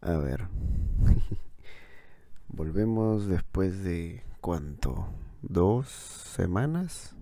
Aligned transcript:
A 0.00 0.12
ver. 0.16 0.46
Volvemos 2.48 3.26
después 3.26 3.82
de 3.82 4.22
cuánto? 4.40 5.08
¿Dos 5.42 5.88
semanas? 5.88 7.16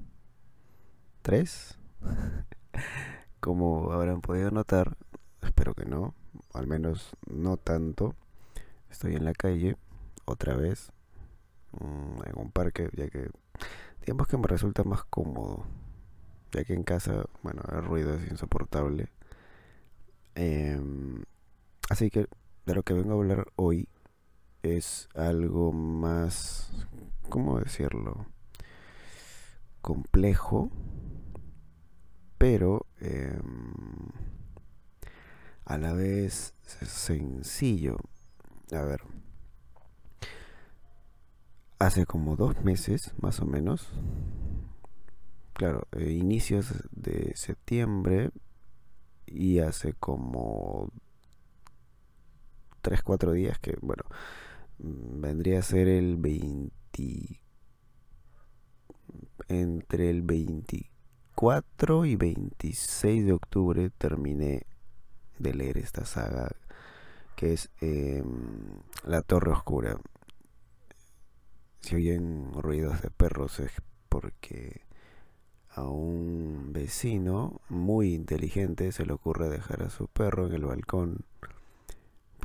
¿Tres? 1.22 1.78
Como 3.40 3.92
habrán 3.92 4.20
podido 4.20 4.50
notar, 4.50 4.94
espero 5.40 5.72
que 5.74 5.86
no, 5.86 6.14
al 6.52 6.66
menos 6.66 7.16
no 7.26 7.56
tanto. 7.56 8.14
Estoy 8.90 9.16
en 9.16 9.24
la 9.24 9.32
calle, 9.32 9.76
otra 10.26 10.54
vez, 10.54 10.92
mm, 11.80 12.22
en 12.28 12.38
un 12.38 12.50
parque, 12.52 12.90
ya 12.94 13.08
que 13.08 13.30
digamos 14.02 14.26
que 14.28 14.36
me 14.36 14.46
resulta 14.48 14.84
más 14.84 15.02
cómodo, 15.04 15.64
ya 16.52 16.62
que 16.64 16.74
en 16.74 16.82
casa, 16.82 17.24
bueno, 17.42 17.62
el 17.72 17.82
ruido 17.84 18.14
es 18.14 18.30
insoportable. 18.30 19.08
Em, 20.34 21.22
así 21.88 22.10
que 22.10 22.26
de 22.66 22.74
lo 22.74 22.82
que 22.82 22.94
vengo 22.94 23.12
a 23.12 23.14
hablar 23.14 23.46
hoy 23.54 23.88
es 24.64 25.08
algo 25.14 25.70
más, 25.72 26.68
¿cómo 27.28 27.60
decirlo? 27.60 28.26
Complejo, 29.80 30.68
pero 32.38 32.84
em, 32.98 34.10
a 35.64 35.78
la 35.78 35.92
vez 35.92 36.54
sencillo. 36.62 37.98
A 38.72 38.82
ver, 38.82 39.00
hace 41.78 42.04
como 42.04 42.34
dos 42.34 42.60
meses, 42.64 43.12
más 43.20 43.38
o 43.38 43.46
menos, 43.46 43.88
claro, 45.52 45.86
eh, 45.92 46.10
inicios 46.10 46.66
de 46.90 47.32
septiembre 47.36 48.30
y 49.24 49.60
hace 49.60 49.92
como 49.92 50.90
3, 52.86 53.02
4 53.02 53.32
días, 53.32 53.58
que 53.58 53.76
bueno, 53.80 54.04
mm, 54.78 55.20
vendría 55.20 55.58
a 55.58 55.62
ser 55.62 55.88
el 55.88 56.16
20... 56.18 56.72
Entre 59.48 60.10
el 60.10 60.22
24 60.22 62.04
y 62.04 62.14
26 62.16 63.26
de 63.26 63.32
octubre 63.32 63.90
terminé 63.90 64.66
de 65.40 65.52
leer 65.54 65.78
esta 65.78 66.04
saga 66.04 66.50
que 67.36 67.52
es 67.54 67.70
em, 67.80 68.24
La 69.04 69.22
Torre 69.22 69.50
Oscura. 69.50 69.98
Si 71.80 71.96
oyen 71.96 72.52
ruidos 72.54 73.02
de 73.02 73.10
perros 73.10 73.58
es 73.58 73.72
porque 74.08 74.82
a 75.70 75.88
un 75.88 76.70
vecino 76.72 77.60
muy 77.68 78.14
inteligente 78.14 78.90
se 78.92 79.04
le 79.06 79.12
ocurre 79.12 79.48
dejar 79.48 79.82
a 79.82 79.90
su 79.90 80.06
perro 80.08 80.46
en 80.46 80.52
el 80.54 80.64
balcón 80.64 81.24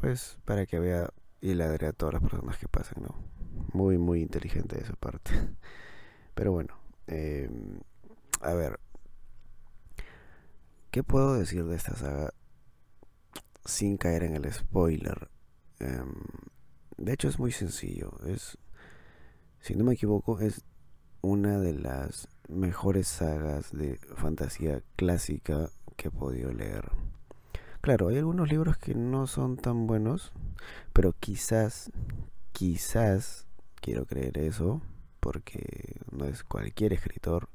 pues 0.02 0.40
para 0.46 0.66
que 0.66 0.80
vea 0.80 1.12
y 1.40 1.54
ladre 1.54 1.88
a 1.88 1.94
todas 1.94 2.16
las 2.16 2.24
personas 2.24 2.58
que 2.58 2.68
pasan, 2.68 3.06
Muy, 3.72 4.00
muy 4.00 4.22
inteligente 4.22 4.76
de 4.78 4.86
su 4.86 4.96
parte. 4.98 5.32
Pero 6.34 6.52
bueno, 6.52 6.74
em, 7.08 7.80
a 8.42 8.54
ver, 8.54 8.80
¿qué 10.90 11.04
puedo 11.04 11.36
decir 11.36 11.64
de 11.66 11.76
esta 11.76 11.96
saga 11.96 12.34
sin 13.64 13.98
caer 13.98 14.24
en 14.24 14.36
el 14.36 14.52
spoiler? 14.52 15.30
Em, 15.80 16.12
de 16.98 17.14
hecho 17.14 17.30
es 17.30 17.38
muy 17.40 17.52
sencillo, 17.52 18.12
es, 18.26 18.58
si 19.60 19.76
no 19.76 19.84
me 19.84 19.94
equivoco, 19.94 20.40
es 20.40 20.64
una 21.22 21.60
de 21.60 21.74
las 21.74 22.28
mejores 22.50 23.08
sagas 23.08 23.72
de 23.72 23.98
fantasía 24.16 24.82
clásica 24.96 25.70
que 25.96 26.08
he 26.08 26.12
podido 26.12 26.52
leer. 26.52 26.92
Claro, 27.82 28.10
hay 28.10 28.20
algunos 28.20 28.48
libros 28.50 28.78
que 28.78 28.94
no 28.94 29.26
son 29.26 29.58
tan 29.58 29.88
buenos, 29.88 30.32
pero 30.94 31.14
quizás, 31.20 31.90
quizás, 32.52 33.48
quiero 33.82 34.06
creer 34.06 34.38
eso, 34.38 34.84
porque 35.20 35.96
no 36.12 36.26
es 36.26 36.44
cualquier 36.44 36.94
escritor, 36.94 37.50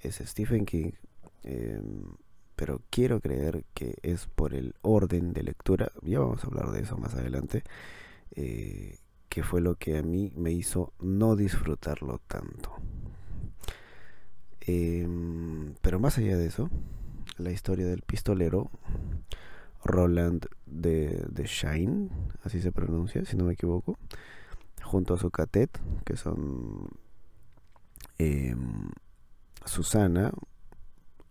es 0.00 0.16
Stephen 0.24 0.64
King, 0.64 0.92
eh, 1.44 1.78
pero 2.56 2.80
quiero 2.88 3.20
creer 3.20 3.66
que 3.74 3.98
es 4.02 4.26
por 4.26 4.54
el 4.54 4.74
orden 4.80 5.34
de 5.34 5.42
lectura, 5.42 5.92
ya 6.00 6.20
vamos 6.20 6.42
a 6.44 6.46
hablar 6.46 6.70
de 6.70 6.80
eso 6.80 6.96
más 6.96 7.12
adelante, 7.12 7.62
eh, 8.30 8.96
que 9.28 9.42
fue 9.42 9.60
lo 9.60 9.74
que 9.74 9.98
a 9.98 10.02
mí 10.02 10.32
me 10.34 10.50
hizo 10.50 10.94
no 10.98 11.36
disfrutarlo 11.36 12.22
tanto. 12.26 12.72
Em, 14.62 15.74
pero 15.82 15.98
más 16.00 16.16
allá 16.18 16.36
de 16.38 16.46
eso, 16.46 16.70
la 17.38 17.50
historia 17.50 17.86
del 17.86 18.02
pistolero 18.02 18.70
Roland 19.84 20.46
de, 20.66 21.24
Shine, 21.46 22.08
así 22.44 22.60
se 22.60 22.72
pronuncia, 22.72 23.24
si 23.24 23.36
no 23.36 23.44
me 23.44 23.54
equivoco, 23.54 23.98
junto 24.82 25.14
a 25.14 25.18
su 25.18 25.30
catet, 25.30 25.76
que 26.04 26.16
son 26.16 26.88
em, 28.18 28.90
Susana, 29.64 30.32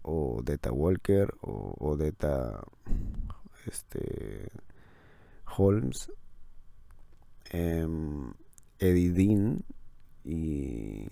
o 0.02 0.42
Deta 0.44 0.72
Walker, 0.72 1.30
o, 1.42 1.96
Deta 1.98 2.62
este, 3.68 4.50
Holmes, 5.58 6.12
eh, 7.52 7.88
Eddie 8.80 9.12
Dean 9.12 9.64
y, 10.26 11.08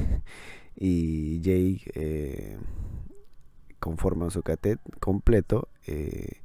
y 0.76 1.40
Jake. 1.40 1.90
Eh, 1.94 2.58
conforman 3.82 4.30
su 4.30 4.42
catet 4.42 4.80
completo. 5.00 5.68
Eh, 5.86 6.40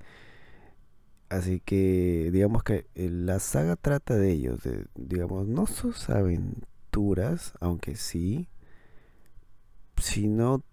así 1.29 1.61
que 1.63 2.29
digamos 2.33 2.63
que 2.63 2.87
eh, 2.95 3.09
la 3.09 3.39
saga 3.39 3.77
trata 3.77 4.15
de 4.17 4.31
ellos, 4.31 4.63
de, 4.63 4.85
digamos, 4.95 5.47
no 5.47 5.67
sus 5.67 6.09
aventuras, 6.09 7.53
aunque 7.61 7.95
sí, 7.95 8.49
sino 9.97 10.63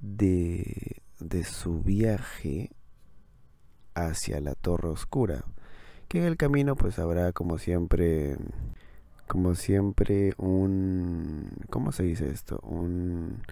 de, 0.00 1.02
de 1.18 1.44
su 1.44 1.82
viaje 1.82 2.70
hacia 3.94 4.40
la 4.40 4.54
Torre 4.54 4.88
Oscura. 4.90 5.44
Que 6.06 6.18
en 6.18 6.24
el 6.24 6.36
camino 6.36 6.76
pues 6.76 6.98
habrá 6.98 7.32
como 7.32 7.56
siempre, 7.56 8.36
como 9.28 9.54
siempre 9.54 10.34
un, 10.38 11.50
¿cómo 11.70 11.92
se 11.92 12.02
dice 12.02 12.28
esto? 12.28 12.58
Un 12.62 13.42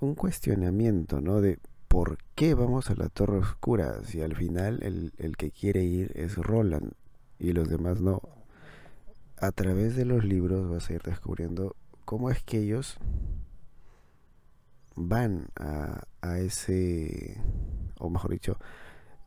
un 0.00 0.14
cuestionamiento, 0.14 1.20
¿no? 1.20 1.40
De 1.40 1.58
por 1.88 2.18
qué 2.34 2.54
vamos 2.54 2.90
a 2.90 2.94
la 2.96 3.08
Torre 3.08 3.38
Oscura 3.38 4.02
si 4.04 4.20
al 4.20 4.34
final 4.34 4.82
el, 5.16 5.36
que 5.36 5.50
quiere 5.50 5.84
ir 5.84 6.10
es 6.16 6.36
Roland 6.36 6.92
y 7.38 7.52
los 7.52 7.68
demás 7.68 8.00
no. 8.00 8.20
A 9.38 9.50
través 9.52 9.96
de 9.96 10.04
los 10.04 10.24
libros 10.24 10.68
vas 10.70 10.90
a 10.90 10.94
ir 10.94 11.02
descubriendo 11.02 11.76
cómo 12.04 12.30
es 12.30 12.42
que 12.42 12.58
ellos 12.60 12.96
van 14.96 15.48
a, 15.56 16.04
a 16.22 16.38
ese, 16.38 17.36
o 17.98 18.10
mejor 18.10 18.30
dicho, 18.32 18.56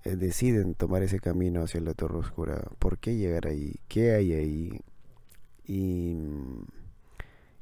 eh, 0.04 0.16
deciden 0.16 0.76
tomar 0.76 1.04
ese 1.04 1.20
camino 1.20 1.62
hacia 1.62 1.82
la 1.82 1.94
Torre 1.94 2.18
Oscura. 2.18 2.64
¿Por 2.80 2.98
qué 2.98 3.16
llegar 3.16 3.48
ahí? 3.48 3.76
¿Qué 3.88 4.12
hay 4.14 4.34
ahí? 4.34 4.82
Y, 5.66 6.16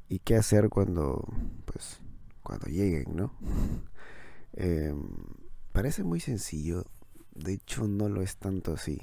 y 0.08 0.20
qué 0.20 0.36
hacer 0.36 0.68
cuando 0.68 1.26
pues 1.64 2.00
cuando 2.46 2.66
lleguen, 2.68 3.16
¿no? 3.16 3.32
Em, 4.52 5.02
parece 5.72 6.04
muy 6.04 6.20
sencillo, 6.20 6.84
de 7.34 7.54
hecho 7.54 7.88
no 7.88 8.08
lo 8.08 8.22
es 8.22 8.36
tanto 8.36 8.74
así, 8.74 9.02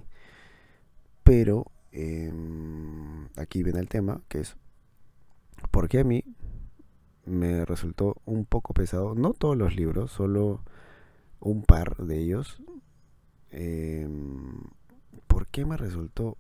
pero 1.26 1.70
em, 1.92 3.26
aquí 3.38 3.62
viene 3.62 3.81
el 3.81 3.90
tema, 3.90 4.22
que 4.30 4.40
es, 4.40 4.56
porque 5.72 6.00
a 6.00 6.04
mí 6.06 6.24
me 7.26 7.66
resultó 7.66 8.16
un 8.24 8.46
poco 8.46 8.74
pesado, 8.74 9.14
no 9.14 9.34
todos 9.34 9.58
los 9.58 9.75
libros, 9.75 10.10
solo 10.14 10.64
un 11.42 11.64
par 11.64 11.98
de 11.98 12.20
ellos, 12.20 12.62
em, 13.52 14.54
¿por 15.28 15.48
qué 15.48 15.66
me 15.66 15.75
resultó 15.75 16.38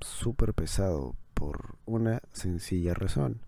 súper 0.00 0.52
pesado? 0.52 1.14
Por 1.34 1.78
una 1.86 2.20
sencilla 2.32 2.92
razón 2.94 3.40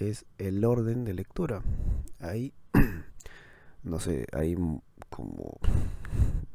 es 0.00 0.24
el 0.38 0.64
orden 0.64 1.04
de 1.04 1.14
lectura. 1.14 1.62
Hay, 2.18 2.52
no 3.84 4.00
sé, 4.00 4.26
hay 4.32 4.54
como, 5.10 5.58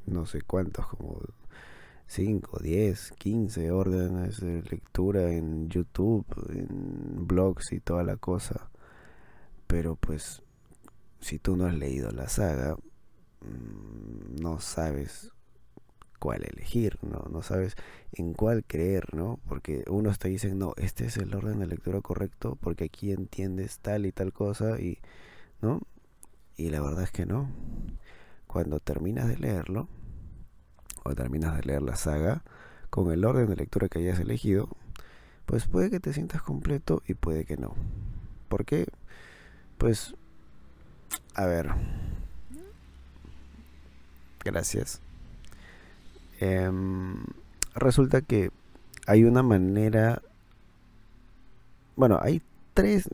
no 0.06 0.26
sé 0.26 0.42
cuántos, 0.42 0.88
como 0.88 1.22
5, 2.08 2.60
10, 2.62 3.12
15 3.18 3.72
órdenes 3.72 4.40
de 4.42 4.64
lectura 4.64 5.32
en 5.32 5.70
YouTube, 5.70 6.26
en 6.50 7.28
blogs 7.28 7.72
y 7.72 7.80
toda 7.80 8.04
la 8.04 8.18
cosa. 8.18 8.70
Pero 9.68 9.96
pues, 9.96 10.42
si 11.20 11.38
tú 11.40 11.56
no 11.56 11.66
has 11.66 11.76
leído 11.78 12.10
la 12.12 12.28
saga, 12.28 12.76
mm, 13.42 14.38
no 14.42 14.60
sabes 14.60 15.32
cuál 16.20 16.44
elegir, 16.44 16.98
¿no? 17.04 17.24
No 17.32 17.42
sabes 17.42 17.76
en 18.14 18.34
cuál 18.34 18.64
creer, 18.66 19.14
¿no? 19.14 19.40
Porque 19.48 19.84
unos 19.88 20.20
te 20.20 20.30
dicen, 20.30 20.58
no, 20.58 20.74
este 20.78 21.06
es 21.06 21.18
el 21.18 21.34
orden 21.34 21.60
de 21.60 21.68
lectura 21.68 22.02
correcto 22.02 22.58
porque 22.60 22.86
aquí 22.86 23.12
entiendes 23.12 23.80
tal 23.80 24.06
y 24.06 24.12
tal 24.12 24.34
cosa 24.34 24.80
y, 24.80 25.00
¿no? 25.62 25.82
Y 26.58 26.70
la 26.70 26.82
verdad 26.82 27.04
es 27.04 27.12
que 27.12 27.26
no. 27.26 27.50
Cuando 28.48 28.80
terminas 28.80 29.28
de 29.28 29.38
leerlo, 29.38 29.88
o 31.04 31.14
terminas 31.14 31.56
de 31.56 31.64
leer 31.64 31.82
la 31.82 31.96
saga, 31.96 32.44
con 32.90 33.12
el 33.12 33.24
orden 33.26 33.48
de 33.48 33.56
lectura 33.56 33.90
que 33.90 34.00
hayas 34.00 34.20
elegido, 34.20 34.70
pues 35.46 35.68
puede 35.68 35.90
que 35.90 36.00
te 36.00 36.14
sientas 36.14 36.42
completo 36.42 37.04
y 37.08 37.14
puede 37.14 37.46
que 37.46 37.58
no. 37.58 37.76
¿Por 38.48 38.66
qué? 38.66 38.88
Pues, 39.78 40.16
a 41.34 41.46
ver. 41.46 41.68
Gracias. 44.46 45.02
Em, 46.40 47.24
resulta 47.74 48.22
que 48.22 48.52
hay 49.08 49.24
una 49.24 49.44
manera, 49.44 50.22
bueno, 51.96 52.20
hay 52.22 52.42
tres, 52.74 53.10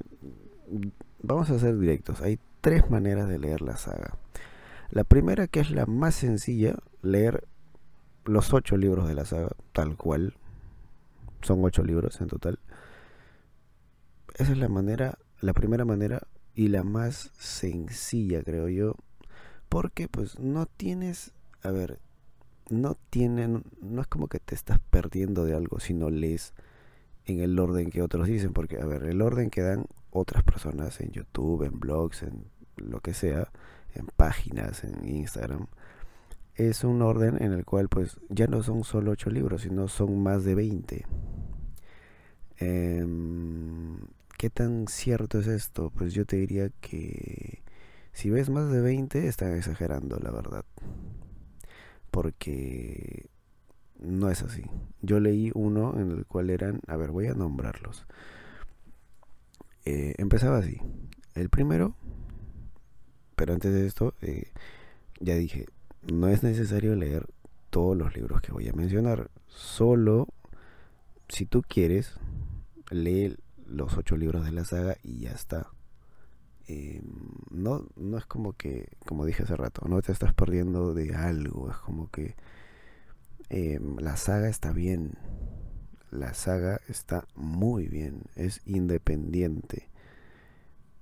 vamos 1.21 1.50
a 1.51 1.59
ser 1.59 1.77
directos, 1.77 2.21
hay 2.21 2.39
tres 2.62 2.89
maneras 2.89 3.27
de 3.29 3.38
leer 3.38 3.62
la 3.62 3.77
saga. 3.77 4.18
La 4.89 5.03
primera, 5.03 5.47
que 5.47 5.59
es 5.59 5.71
la 5.71 5.85
más 5.85 6.15
sencilla, 6.15 6.75
leer 7.01 7.47
los 8.25 8.53
ocho 8.53 8.75
libros 8.77 9.07
de 9.07 9.13
la 9.15 9.25
saga, 9.25 9.50
tal 9.71 9.95
cual. 9.97 10.35
Son 11.41 11.63
ocho 11.63 11.83
libros 11.83 12.21
en 12.21 12.27
total. 12.27 12.59
Esa 14.35 14.51
es 14.51 14.57
la 14.57 14.69
manera, 14.69 15.18
la 15.41 15.53
primera 15.53 15.85
manera 15.85 16.21
y 16.53 16.68
la 16.68 16.83
más 16.83 17.31
sencilla, 17.38 18.44
creo 18.44 18.69
yo. 18.69 18.95
Porque 19.69 20.07
pues 20.07 20.38
no 20.38 20.65
tienes, 20.65 21.31
a 21.63 21.71
ver, 21.71 22.00
no 22.69 22.97
tienen, 23.09 23.63
no 23.81 24.01
es 24.01 24.07
como 24.07 24.27
que 24.27 24.39
te 24.39 24.55
estás 24.55 24.79
perdiendo 24.79 25.43
de 25.45 25.55
algo 25.55 25.79
si 25.79 25.93
no 25.93 26.09
lees 26.09 26.53
en 27.25 27.39
el 27.39 27.57
orden 27.59 27.89
que 27.89 28.01
otros 28.01 28.27
dicen, 28.27 28.53
porque 28.53 28.79
a 28.79 28.85
ver, 28.85 29.03
el 29.03 29.21
orden 29.21 29.49
que 29.49 29.61
dan 29.61 29.85
otras 30.11 30.43
personas 30.43 30.99
en 31.01 31.11
YouTube, 31.11 31.63
en 31.63 31.79
blogs, 31.79 32.23
en 32.23 32.45
lo 32.77 32.99
que 32.99 33.13
sea, 33.13 33.51
en 33.93 34.07
páginas, 34.15 34.83
en 34.83 35.07
Instagram, 35.07 35.67
es 36.55 36.83
un 36.83 37.01
orden 37.01 37.41
en 37.41 37.53
el 37.53 37.65
cual 37.65 37.89
pues 37.89 38.17
ya 38.29 38.47
no 38.47 38.63
son 38.63 38.83
solo 38.83 39.11
8 39.11 39.29
libros, 39.29 39.61
sino 39.61 39.87
son 39.87 40.21
más 40.21 40.43
de 40.43 40.55
20. 40.55 41.05
Em, 42.57 43.97
¿Qué 44.37 44.49
tan 44.49 44.87
cierto 44.87 45.39
es 45.39 45.47
esto? 45.47 45.91
Pues 45.95 46.13
yo 46.13 46.25
te 46.25 46.35
diría 46.37 46.69
que 46.81 47.63
si 48.11 48.29
ves 48.29 48.49
más 48.49 48.69
de 48.71 48.81
20 48.81 49.27
están 49.27 49.55
exagerando, 49.55 50.17
la 50.19 50.31
verdad 50.31 50.65
porque 52.11 53.29
no 53.99 54.29
es 54.29 54.43
así. 54.43 54.63
Yo 55.01 55.19
leí 55.19 55.51
uno 55.55 55.97
en 55.99 56.11
el 56.11 56.25
cual 56.27 56.49
eran, 56.49 56.81
a 56.87 56.97
ver, 56.97 57.11
voy 57.11 57.27
a 57.27 57.33
nombrarlos. 57.33 58.05
Eh, 59.85 60.13
empezaba 60.17 60.57
así. 60.59 60.79
El 61.33 61.49
primero, 61.49 61.95
pero 63.35 63.53
antes 63.53 63.73
de 63.73 63.87
esto, 63.87 64.13
eh, 64.21 64.51
ya 65.19 65.35
dije, 65.35 65.65
no 66.11 66.27
es 66.27 66.43
necesario 66.43 66.95
leer 66.95 67.27
todos 67.69 67.95
los 67.97 68.13
libros 68.15 68.41
que 68.41 68.51
voy 68.51 68.67
a 68.67 68.73
mencionar, 68.73 69.31
solo 69.47 70.27
si 71.29 71.45
tú 71.45 71.61
quieres, 71.65 72.19
lee 72.89 73.37
los 73.65 73.97
ocho 73.97 74.17
libros 74.17 74.43
de 74.43 74.51
la 74.51 74.65
saga 74.65 74.97
y 75.01 75.21
ya 75.21 75.31
está. 75.31 75.69
Eh, 76.73 77.01
no, 77.50 77.85
no 77.97 78.18
es 78.18 78.25
como 78.25 78.53
que, 78.53 78.95
como 79.06 79.25
dije 79.25 79.44
hace 79.44 79.57
rato, 79.57 79.85
no 79.89 80.01
te 80.01 80.13
estás 80.13 80.33
perdiendo 80.33 80.94
de 80.94 81.13
algo, 81.13 81.69
es 81.69 81.75
como 81.75 82.09
que 82.09 82.38
eh, 83.50 83.77
la 83.97 84.15
saga 84.15 84.47
está 84.47 84.71
bien, 84.71 85.18
la 86.12 86.33
saga 86.33 86.79
está 86.88 87.27
muy 87.35 87.89
bien, 87.89 88.23
es 88.38 88.62
independiente, 88.65 89.89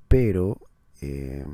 pero 0.08 0.58
eh, 1.02 1.46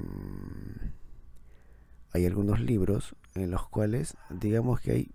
hay 2.13 2.25
algunos 2.25 2.61
libros 2.61 3.17
en 3.33 3.51
los 3.51 3.67
cuales 3.67 4.15
digamos 4.29 4.79
que 4.79 4.91
hay 4.93 5.11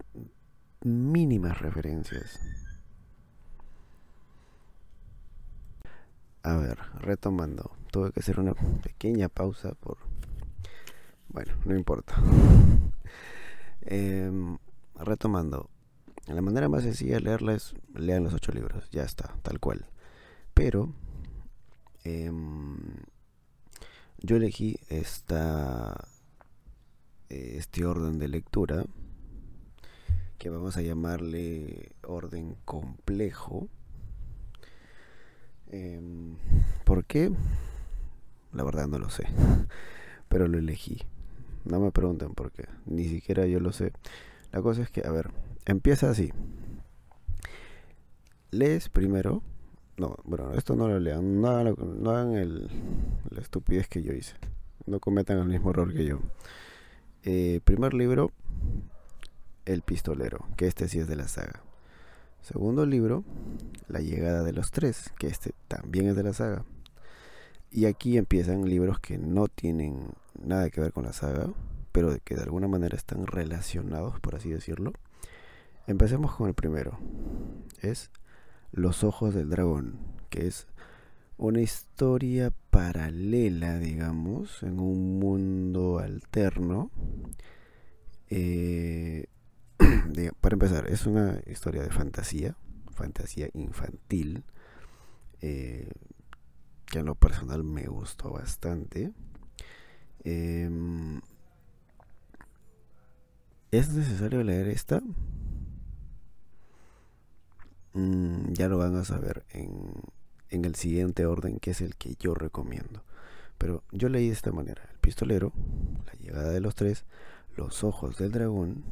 mínimas 0.82 1.58
referencias. 1.58 2.38
A 6.42 6.54
ver, 6.58 6.78
retomando 6.98 7.79
tuve 7.90 8.12
que 8.12 8.20
hacer 8.20 8.40
una 8.40 8.54
pequeña 8.54 9.28
pausa 9.28 9.72
por... 9.74 9.98
Bueno, 11.28 11.54
no 11.64 11.76
importa. 11.76 12.14
Em, 13.82 14.58
retomando, 14.94 15.70
la 16.26 16.42
manera 16.42 16.68
más 16.68 16.82
sencilla 16.82 17.14
de 17.14 17.22
leerla 17.22 17.54
es 17.54 17.72
lean 17.94 18.22
los 18.24 18.34
ocho 18.34 18.52
libros, 18.52 18.90
ya 18.90 19.04
está, 19.04 19.34
tal 19.40 19.58
cual. 19.58 19.86
Pero 20.52 20.92
em, 22.04 22.76
yo 24.18 24.36
elegí 24.36 24.78
esta, 24.90 25.96
este 27.30 27.86
orden 27.86 28.18
de 28.18 28.28
lectura 28.28 28.84
que 30.36 30.50
vamos 30.50 30.76
a 30.76 30.82
llamarle 30.82 31.92
orden 32.06 32.58
complejo. 32.66 33.70
Em, 35.70 36.36
¿Por 36.84 37.06
qué? 37.06 37.32
La 38.52 38.64
verdad 38.64 38.88
no 38.88 38.98
lo 38.98 39.10
sé. 39.10 39.26
Pero 40.28 40.48
lo 40.48 40.58
elegí. 40.58 41.02
No 41.64 41.80
me 41.80 41.90
pregunten 41.90 42.34
por 42.34 42.50
qué. 42.52 42.66
Ni 42.86 43.08
siquiera 43.08 43.46
yo 43.46 43.60
lo 43.60 43.72
sé. 43.72 43.92
La 44.52 44.62
cosa 44.62 44.82
es 44.82 44.90
que, 44.90 45.06
a 45.06 45.10
ver, 45.10 45.30
empieza 45.66 46.10
así. 46.10 46.32
Lees 48.50 48.88
primero. 48.88 49.42
No, 49.96 50.16
bueno, 50.24 50.52
esto 50.54 50.74
no 50.74 50.88
lo 50.88 50.98
lean. 50.98 51.40
No 51.40 51.50
hagan, 52.16 52.34
el, 52.34 52.68
la 53.30 53.40
estupidez 53.40 53.86
que 53.88 54.02
yo 54.02 54.12
hice. 54.12 54.34
No 54.86 54.98
cometan 54.98 55.38
el 55.38 55.44
mismo 55.46 55.70
error 55.70 55.92
que 55.92 56.04
yo. 56.04 56.18
Eh, 57.22 57.60
primer 57.64 57.94
libro, 57.94 58.32
El 59.66 59.82
Pistolero, 59.82 60.46
que 60.56 60.66
este 60.66 60.88
sí 60.88 60.98
es 60.98 61.06
de 61.06 61.16
la 61.16 61.28
saga. 61.28 61.60
Segundo 62.40 62.86
libro, 62.86 63.22
La 63.88 64.00
llegada 64.00 64.42
de 64.42 64.52
los 64.54 64.70
tres, 64.72 65.12
que 65.18 65.26
este 65.26 65.52
también 65.68 66.06
es 66.08 66.16
de 66.16 66.22
la 66.22 66.32
saga. 66.32 66.64
Y 67.72 67.84
aquí 67.86 68.18
empiezan 68.18 68.68
libros 68.68 68.98
que 68.98 69.16
no 69.16 69.46
tienen 69.46 70.08
nada 70.40 70.68
que 70.70 70.80
ver 70.80 70.92
con 70.92 71.04
la 71.04 71.12
saga, 71.12 71.50
pero 71.92 72.16
que 72.24 72.34
de 72.34 72.42
alguna 72.42 72.66
manera 72.66 72.96
están 72.96 73.26
relacionados, 73.26 74.18
por 74.18 74.34
así 74.34 74.50
decirlo. 74.50 74.92
Empecemos 75.86 76.34
con 76.34 76.48
el 76.48 76.54
primero. 76.54 76.98
Es 77.80 78.10
Los 78.72 79.04
Ojos 79.04 79.34
del 79.34 79.50
Dragón, 79.50 80.00
que 80.30 80.48
es 80.48 80.66
una 81.36 81.60
historia 81.60 82.52
paralela, 82.70 83.78
digamos, 83.78 84.64
en 84.64 84.80
un 84.80 85.20
mundo 85.20 86.00
alterno. 86.00 86.90
Eh, 88.30 89.26
para 90.40 90.54
empezar, 90.54 90.88
es 90.88 91.06
una 91.06 91.40
historia 91.46 91.82
de 91.82 91.90
fantasía, 91.90 92.56
fantasía 92.92 93.48
infantil. 93.54 94.42
Eh, 95.40 95.88
que 96.90 96.98
en 96.98 97.06
lo 97.06 97.14
personal 97.14 97.64
me 97.64 97.86
gustó 97.86 98.30
bastante. 98.30 99.12
Em, 100.24 101.20
¿Es 103.70 103.88
necesario 103.90 104.42
leer 104.42 104.66
esta? 104.68 105.00
Mm, 107.94 108.52
ya 108.52 108.68
lo 108.68 108.76
van 108.78 108.96
a 108.96 109.04
saber 109.04 109.44
en, 109.50 109.92
en 110.50 110.64
el 110.64 110.74
siguiente 110.74 111.24
orden, 111.26 111.60
que 111.60 111.70
es 111.70 111.80
el 111.80 111.94
que 111.94 112.16
yo 112.18 112.34
recomiendo. 112.34 113.04
Pero 113.56 113.84
yo 113.92 114.08
leí 114.08 114.26
de 114.26 114.32
esta 114.32 114.50
manera: 114.52 114.82
El 114.92 114.98
pistolero, 114.98 115.52
La 116.06 116.12
llegada 116.14 116.50
de 116.50 116.60
los 116.60 116.74
tres, 116.74 117.04
Los 117.56 117.84
ojos 117.84 118.16
del 118.18 118.32
dragón, 118.32 118.84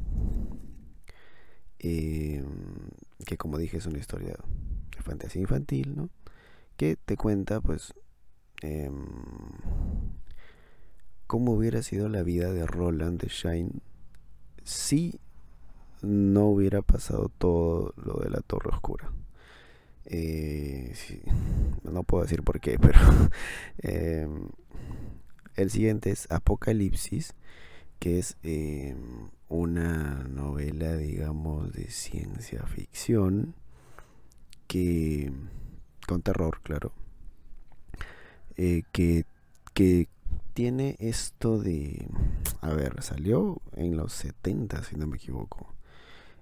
em, 1.79 2.45
que 3.25 3.35
como 3.37 3.57
dije 3.57 3.77
es 3.77 3.85
una 3.85 3.99
historia 3.99 4.35
de 4.95 5.01
fantasía 5.03 5.41
infantil, 5.41 5.93
¿no? 5.95 6.09
que 6.79 6.95
te 6.95 7.17
cuenta 7.17 7.59
pues 7.59 7.93
em, 8.61 9.05
cómo 11.27 11.51
hubiera 11.51 11.83
sido 11.83 12.07
la 12.07 12.23
vida 12.23 12.53
de 12.53 12.65
Roland 12.65 13.19
de 13.21 13.27
Shine 13.27 13.69
si 14.63 15.19
no 16.01 16.45
hubiera 16.45 16.81
pasado 16.81 17.27
todo 17.37 17.93
lo 17.97 18.13
de 18.23 18.29
la 18.29 18.39
Torre 18.39 18.69
Oscura. 18.71 19.11
Eh, 20.05 20.93
no 21.83 22.03
puedo 22.05 22.23
decir 22.23 22.43
por 22.43 22.61
qué, 22.61 22.79
pero 22.79 23.01
em, 23.79 24.47
el 25.57 25.71
siguiente 25.71 26.11
es 26.11 26.31
Apocalipsis, 26.31 27.35
que 27.99 28.19
es 28.19 28.37
em, 28.41 29.31
una 29.49 30.23
novela, 30.29 30.95
digamos, 30.95 31.73
de 31.73 31.89
ciencia 31.91 32.63
ficción 32.67 33.53
que 34.67 35.33
con 36.09 36.23
terror, 36.23 36.59
claro, 36.63 36.91
eh, 38.57 38.81
que, 38.91 39.25
que 39.75 40.07
tiene 40.55 40.95
esto 40.99 41.59
de... 41.59 42.07
A 42.61 42.71
ver, 42.73 43.01
salió 43.03 43.61
en 43.73 43.95
los 43.95 44.11
70, 44.13 44.81
si 44.85 44.95
no 44.95 45.05
me 45.05 45.17
equivoco. 45.17 45.75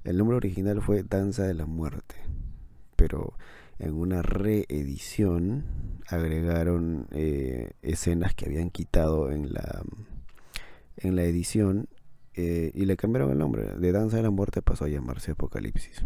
El 0.06 0.16
nombre 0.18 0.38
original 0.38 0.82
fue 0.82 1.04
Danza 1.04 1.44
de 1.44 1.54
la 1.54 1.66
Muerte, 1.66 2.16
pero 2.96 3.34
en 3.78 3.94
una 3.94 4.22
reedición 4.22 5.66
agregaron 6.08 7.08
eh, 7.12 7.72
escenas 7.82 8.34
que 8.34 8.46
habían 8.46 8.70
quitado 8.70 9.32
en 9.32 9.52
la, 9.54 9.84
en 10.96 11.18
la 11.18 11.24
edición 11.24 11.90
eh, 12.36 12.72
y 12.74 12.86
le 12.86 12.96
cambiaron 12.96 13.32
el 13.32 13.38
nombre. 13.38 13.66
De 13.78 13.92
Danza 13.92 14.16
de 14.16 14.24
la 14.24 14.30
Muerte 14.30 14.62
pasó 14.62 14.86
a 14.86 14.90
llamarse 14.90 15.32
Apocalipsis. 15.32 16.06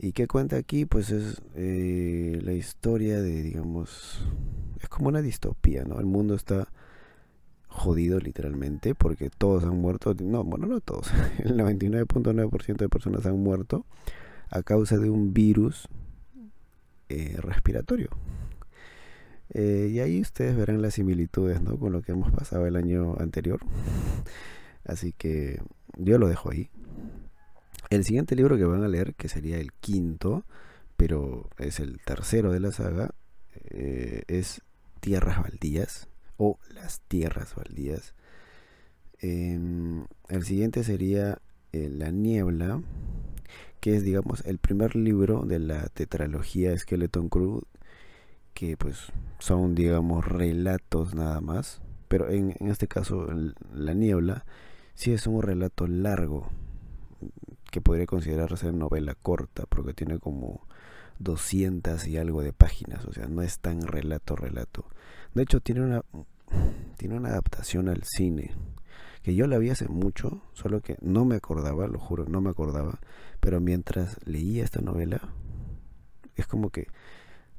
Y 0.00 0.12
que 0.12 0.28
cuenta 0.28 0.54
aquí, 0.56 0.84
pues 0.86 1.10
es 1.10 1.42
eh, 1.56 2.38
la 2.42 2.52
historia 2.52 3.20
de, 3.20 3.42
digamos, 3.42 4.24
es 4.80 4.88
como 4.88 5.08
una 5.08 5.22
distopía, 5.22 5.84
¿no? 5.84 5.98
El 5.98 6.06
mundo 6.06 6.36
está 6.36 6.68
jodido 7.66 8.18
literalmente 8.20 8.94
porque 8.94 9.28
todos 9.28 9.64
han 9.64 9.76
muerto, 9.76 10.14
no, 10.22 10.44
bueno, 10.44 10.66
no 10.68 10.80
todos, 10.80 11.10
el 11.42 11.58
99.9% 11.58 12.76
de 12.76 12.88
personas 12.88 13.26
han 13.26 13.40
muerto 13.42 13.84
a 14.50 14.62
causa 14.62 14.96
de 14.98 15.10
un 15.10 15.34
virus 15.34 15.88
eh, 17.08 17.34
respiratorio. 17.38 18.08
Eh, 19.52 19.88
y 19.90 19.98
ahí 19.98 20.20
ustedes 20.20 20.54
verán 20.54 20.80
las 20.82 20.94
similitudes 20.94 21.60
¿no? 21.62 21.78
con 21.78 21.90
lo 21.90 22.02
que 22.02 22.12
hemos 22.12 22.30
pasado 22.30 22.66
el 22.66 22.76
año 22.76 23.16
anterior. 23.18 23.58
Así 24.84 25.12
que 25.12 25.60
yo 25.96 26.18
lo 26.18 26.28
dejo 26.28 26.50
ahí. 26.52 26.70
El 27.90 28.04
siguiente 28.04 28.36
libro 28.36 28.58
que 28.58 28.64
van 28.64 28.84
a 28.84 28.88
leer, 28.88 29.14
que 29.14 29.28
sería 29.28 29.58
el 29.58 29.72
quinto, 29.72 30.44
pero 30.98 31.48
es 31.56 31.80
el 31.80 31.98
tercero 32.04 32.52
de 32.52 32.60
la 32.60 32.70
saga, 32.70 33.14
eh, 33.70 34.24
es 34.28 34.60
Tierras 35.00 35.42
Baldías 35.42 36.08
o 36.36 36.58
Las 36.74 37.00
Tierras 37.08 37.54
Baldías. 37.54 38.14
Em, 39.20 40.04
el 40.28 40.44
siguiente 40.44 40.84
sería 40.84 41.40
eh, 41.72 41.88
La 41.88 42.10
Niebla, 42.12 42.82
que 43.80 43.96
es, 43.96 44.04
digamos, 44.04 44.44
el 44.44 44.58
primer 44.58 44.94
libro 44.94 45.44
de 45.46 45.58
la 45.58 45.88
tetralogía 45.88 46.76
Skeleton 46.76 47.30
Crew, 47.30 47.62
que 48.52 48.76
pues 48.76 49.12
son, 49.38 49.74
digamos, 49.74 50.26
relatos 50.28 51.14
nada 51.14 51.40
más, 51.40 51.80
pero 52.08 52.28
en, 52.28 52.54
en 52.60 52.68
este 52.68 52.86
caso 52.86 53.26
La 53.72 53.94
Niebla 53.94 54.44
sí 54.94 55.12
es 55.12 55.26
un 55.26 55.40
relato 55.42 55.86
largo, 55.86 56.50
que 57.70 57.80
podría 57.80 58.06
considerarse 58.06 58.72
novela 58.72 59.14
corta, 59.14 59.64
porque 59.68 59.94
tiene 59.94 60.18
como 60.18 60.66
200 61.18 62.06
y 62.06 62.16
algo 62.16 62.42
de 62.42 62.52
páginas, 62.52 63.04
o 63.04 63.12
sea, 63.12 63.26
no 63.28 63.42
es 63.42 63.58
tan 63.60 63.82
relato, 63.82 64.36
relato. 64.36 64.86
De 65.34 65.42
hecho, 65.42 65.60
tiene 65.60 65.82
una, 65.82 66.02
tiene 66.96 67.16
una 67.16 67.30
adaptación 67.30 67.88
al 67.88 68.02
cine, 68.04 68.54
que 69.22 69.34
yo 69.34 69.46
la 69.46 69.58
vi 69.58 69.70
hace 69.70 69.88
mucho, 69.88 70.42
solo 70.54 70.80
que 70.80 70.96
no 71.00 71.24
me 71.24 71.36
acordaba, 71.36 71.86
lo 71.86 71.98
juro, 71.98 72.24
no 72.26 72.40
me 72.40 72.50
acordaba, 72.50 72.98
pero 73.40 73.60
mientras 73.60 74.16
leía 74.26 74.64
esta 74.64 74.80
novela, 74.80 75.20
es 76.36 76.46
como 76.46 76.70
que 76.70 76.86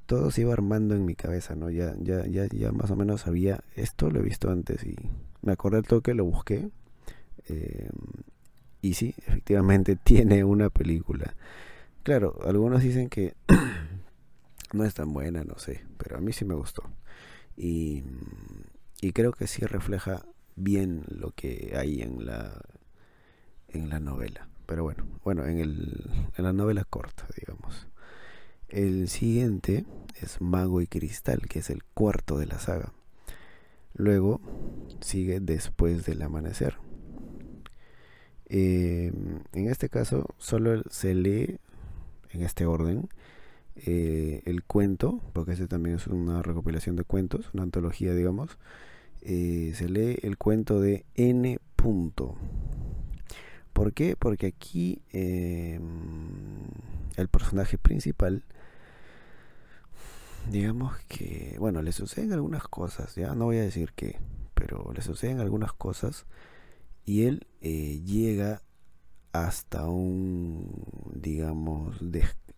todo 0.05 0.31
se 0.31 0.41
iba 0.41 0.53
armando 0.53 0.95
en 0.95 1.05
mi 1.05 1.15
cabeza, 1.15 1.55
¿no? 1.55 1.69
Ya, 1.69 1.93
ya, 1.99 2.25
ya, 2.25 2.47
ya 2.51 2.71
más 2.71 2.89
o 2.89 2.95
menos 2.95 3.21
sabía, 3.21 3.63
esto 3.75 4.09
lo 4.09 4.19
he 4.19 4.23
visto 4.23 4.49
antes 4.49 4.83
y 4.83 4.95
me 5.41 5.51
acordé 5.51 5.83
todo 5.83 6.01
que 6.01 6.15
lo 6.15 6.25
busqué. 6.25 6.69
Eh, 7.49 7.89
y 8.81 8.93
sí, 8.93 9.15
efectivamente 9.25 9.95
tiene 10.03 10.43
una 10.43 10.69
película. 10.69 11.35
Claro, 12.03 12.39
algunos 12.45 12.81
dicen 12.81 13.09
que 13.09 13.35
no 14.73 14.85
es 14.85 14.93
tan 14.93 15.13
buena, 15.13 15.43
no 15.43 15.57
sé, 15.57 15.83
pero 15.97 16.17
a 16.17 16.21
mí 16.21 16.33
sí 16.33 16.45
me 16.45 16.55
gustó. 16.55 16.83
Y, 17.57 18.03
creo 19.13 19.33
que 19.33 19.47
sí 19.47 19.65
refleja 19.65 20.25
bien 20.55 21.03
lo 21.09 21.31
que 21.31 21.73
hay 21.77 22.01
en 22.01 22.25
la, 22.25 22.57
en 23.67 23.89
la 23.89 23.99
novela. 23.99 24.47
Pero 24.65 24.83
bueno, 24.83 25.05
bueno, 25.23 25.45
en, 25.45 25.57
el, 25.57 26.09
en 26.37 26.43
la 26.43 26.53
novela 26.53 26.85
corta, 26.85 27.27
digamos. 27.37 27.87
El 28.69 29.09
siguiente 29.09 29.85
es 30.21 30.39
Mago 30.41 30.79
y 30.79 30.87
Cristal, 30.87 31.41
que 31.49 31.59
es 31.59 31.69
el 31.69 31.83
cuarto 31.83 32.37
de 32.37 32.45
la 32.45 32.59
saga. 32.59 32.93
Luego 33.95 34.39
sigue 35.01 35.39
Después 35.41 36.05
del 36.05 36.21
Amanecer, 36.21 36.75
eh, 38.49 39.13
en 39.53 39.67
este 39.67 39.89
caso 39.89 40.25
solo 40.39 40.81
se 40.89 41.13
lee 41.13 41.57
en 42.31 42.41
este 42.41 42.65
orden 42.65 43.07
eh, 43.75 44.41
el 44.45 44.63
cuento, 44.63 45.21
porque 45.33 45.51
ese 45.53 45.67
también 45.67 45.95
es 45.97 46.07
una 46.07 46.41
recopilación 46.41 46.95
de 46.95 47.03
cuentos, 47.03 47.49
una 47.53 47.63
antología 47.63 48.13
digamos. 48.13 48.57
Eh, 49.21 49.73
se 49.75 49.87
lee 49.87 50.17
el 50.23 50.37
cuento 50.37 50.79
de 50.81 51.05
N. 51.15 51.59
Punto. 51.75 52.35
¿Por 53.71 53.93
qué? 53.93 54.17
Porque 54.17 54.47
aquí 54.47 55.01
em, 55.11 56.65
el 57.15 57.29
personaje 57.29 57.77
principal 57.77 58.43
digamos 60.51 60.97
que, 61.07 61.55
bueno, 61.57 61.81
le 61.81 61.93
suceden 61.93 62.33
algunas 62.33 62.67
cosas, 62.67 63.15
ya 63.15 63.33
no 63.35 63.45
voy 63.45 63.57
a 63.57 63.61
decir 63.61 63.93
qué, 63.95 64.19
pero 64.55 64.91
le 64.93 65.01
suceden 65.01 65.39
algunas 65.39 65.71
cosas 65.71 66.25
y 67.09 67.23
él 67.23 67.47
eh, 67.61 68.01
llega 68.05 68.61
hasta 69.31 69.87
un, 69.87 70.69
digamos, 71.15 71.97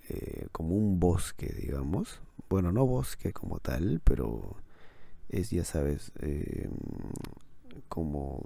eh, 0.10 0.48
como 0.52 0.76
un 0.76 1.00
bosque, 1.00 1.54
digamos. 1.58 2.20
Bueno, 2.50 2.74
no 2.74 2.86
bosque 2.86 3.32
como 3.32 3.60
tal, 3.60 4.02
pero 4.04 4.58
es, 5.30 5.52
ya 5.52 5.64
sabes, 5.64 6.12
eh, 6.20 6.68
como, 7.88 8.44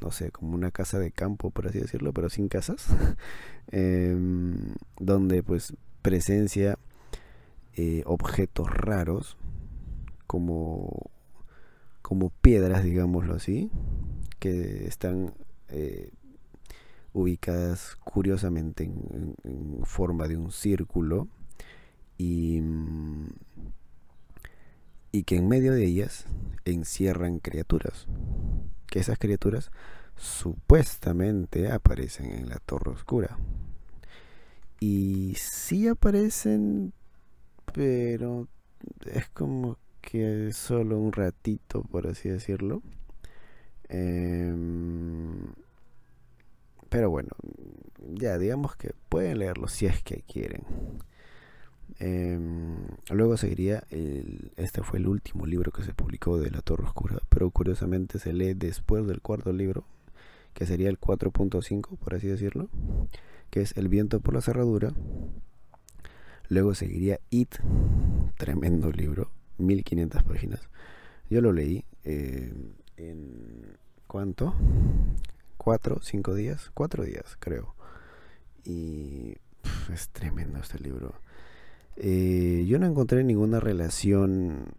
no 0.00 0.12
sé, 0.12 0.30
como 0.30 0.54
una 0.54 0.70
casa 0.70 1.00
de 1.00 1.10
campo, 1.10 1.50
por 1.50 1.66
así 1.66 1.80
decirlo, 1.80 2.12
pero 2.12 2.30
sin 2.30 2.46
casas, 2.46 2.86
em, 3.72 4.74
donde 5.00 5.42
pues 5.42 5.74
presencia 6.02 6.78
objetos 8.06 8.70
raros 8.70 9.36
como 10.28 11.10
como 12.06 12.30
piedras, 12.40 12.84
digámoslo 12.84 13.34
así, 13.34 13.68
que 14.38 14.86
están 14.86 15.34
eh, 15.70 16.12
ubicadas 17.12 17.96
curiosamente 17.96 18.84
en, 18.84 19.80
forma 19.82 20.28
de 20.28 20.36
un 20.36 20.52
círculo 20.52 21.24
mm, 22.20 23.24
y, 25.10 25.22
que 25.24 25.34
en 25.34 25.48
medio 25.48 25.72
de 25.72 25.84
ellas 25.84 26.26
encierran 26.64 27.40
criaturas. 27.40 28.06
Que 28.86 29.00
esas 29.00 29.18
criaturas 29.18 29.72
supuestamente 30.14 31.72
aparecen 31.72 32.26
en 32.26 32.48
la 32.50 32.58
torre 32.60 32.92
oscura. 32.92 33.36
Y 34.78 35.34
sí 35.40 35.88
aparecen, 35.88 36.92
pero 37.74 38.46
es 39.12 39.28
como 39.30 39.76
que 40.06 40.46
es 40.48 40.56
solo 40.56 41.00
un 41.00 41.12
ratito, 41.12 41.82
por 41.82 42.06
así 42.06 42.28
decirlo. 42.28 42.80
Em, 43.88 45.38
pero 46.88 47.10
bueno, 47.10 47.30
ya 48.14 48.38
digamos 48.38 48.76
que 48.76 48.92
pueden 49.08 49.40
leerlo 49.40 49.66
si 49.66 49.86
es 49.86 50.02
que 50.04 50.22
quieren. 50.22 50.62
Em, 51.98 52.76
luego 53.10 53.36
seguiría, 53.36 53.82
este 54.56 54.82
fue 54.84 55.00
el 55.00 55.08
último 55.08 55.44
libro 55.44 55.72
que 55.72 55.82
se 55.82 55.92
publicó 55.92 56.38
de 56.38 56.50
La 56.52 56.60
Torre 56.60 56.84
Oscura, 56.84 57.18
pero 57.28 57.50
curiosamente 57.50 58.20
se 58.20 58.32
lee 58.32 58.54
después 58.54 59.06
del 59.08 59.20
cuarto 59.22 59.52
libro, 59.52 59.84
que 60.54 60.66
sería 60.66 60.88
el 60.88 60.98
4.5, 61.00 61.96
por 61.96 62.14
así 62.14 62.28
decirlo, 62.28 62.68
que 63.50 63.60
es 63.62 63.76
El 63.76 63.88
viento 63.88 64.20
por 64.20 64.34
la 64.34 64.40
cerradura. 64.40 64.92
Luego 66.48 66.74
seguiría 66.76 67.18
It, 67.30 67.56
tremendo 68.38 68.92
libro, 68.92 69.30
1500 69.58 70.22
páginas. 70.24 70.60
Yo 71.30 71.40
lo 71.40 71.52
leí 71.52 71.84
eh, 72.04 72.52
en... 72.96 73.76
¿Cuánto? 74.06 74.54
¿Cuatro? 75.56 75.98
¿Cinco 76.00 76.34
días? 76.34 76.70
Cuatro 76.74 77.02
días, 77.04 77.36
creo. 77.40 77.74
Y 78.64 79.34
es 79.92 80.08
tremendo 80.10 80.58
este 80.60 80.78
libro. 80.78 81.14
Eh, 81.96 82.64
yo 82.68 82.78
no 82.78 82.86
encontré 82.86 83.24
ninguna 83.24 83.58
relación 83.58 84.74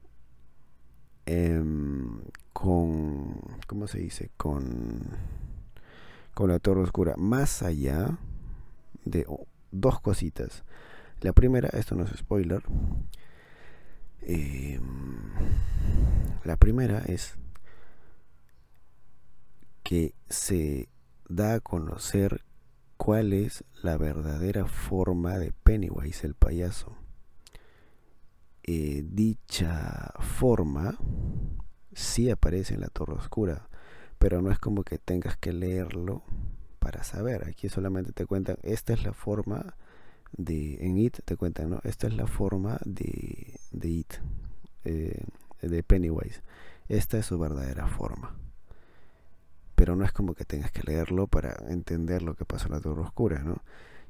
em, 1.25 2.22
con... 2.53 3.41
¿Cómo 3.67 3.88
se 3.88 4.00
dice? 4.00 4.31
Con... 4.38 5.01
Con 6.34 6.50
la 6.50 6.60
Torre 6.60 6.81
Oscura. 6.81 7.15
Más 7.17 7.63
allá 7.63 8.17
de 9.03 9.25
dos 9.72 10.00
cositas. 10.00 10.63
La 11.22 11.34
primera, 11.34 11.67
esto 11.74 11.96
no 11.96 12.03
es 12.05 12.12
spoiler, 12.12 12.62
Em, 14.21 15.29
la 16.43 16.55
primera 16.57 17.00
es 17.00 17.36
que 19.83 20.13
se 20.29 20.89
da 21.29 21.55
a 21.55 21.59
conocer 21.59 22.43
cuál 22.97 23.33
es 23.33 23.63
la 23.81 23.97
verdadera 23.97 24.65
forma 24.67 25.38
de 25.38 25.51
Pennywise 25.63 26.25
el 26.25 26.33
payaso. 26.36 26.95
Eh, 28.63 29.01
dicha 29.07 30.12
forma 30.19 30.97
sí 31.93 32.29
aparece 32.29 32.74
en 32.74 32.81
la 32.81 32.89
Torre 32.89 33.13
Oscura, 33.13 33.69
pero 34.19 34.41
no 34.41 34.51
es 34.51 34.59
como 34.59 34.83
que 34.83 34.97
tengas 34.97 35.38
que 35.38 35.53
leerlo 35.53 36.24
para 36.79 37.03
saber. 37.03 37.47
Aquí 37.47 37.69
solamente 37.69 38.12
te 38.12 38.25
cuentan, 38.25 38.57
esta 38.63 38.91
es 38.93 39.05
la 39.05 39.13
forma 39.13 39.77
en 40.38 40.98
IT 40.98 41.24
te 41.24 41.36
cuentan, 41.38 41.79
Esta 41.84 42.07
es 42.07 42.13
la 42.15 42.27
forma 42.27 42.79
de, 42.86 43.57
IT, 43.72 44.13
eh, 44.86 45.24
de 45.62 45.84
Pennywise. 45.84 46.41
Esta 46.88 47.17
es 47.17 47.25
su 47.25 47.39
verdadera 47.39 47.88
forma. 47.88 48.36
Pero 49.75 49.96
no 49.96 50.05
es 50.05 50.12
como 50.12 50.34
que 50.34 50.46
tengas 50.46 50.72
que 50.72 50.84
leerlo 50.84 51.27
para 51.27 51.55
entender 51.69 52.22
lo 52.22 52.36
que 52.36 52.46
pasó 52.46 52.67
en 52.67 52.74
la 52.74 52.79
Torre 52.81 53.01
Oscura, 53.01 53.39
¿no? 53.39 53.57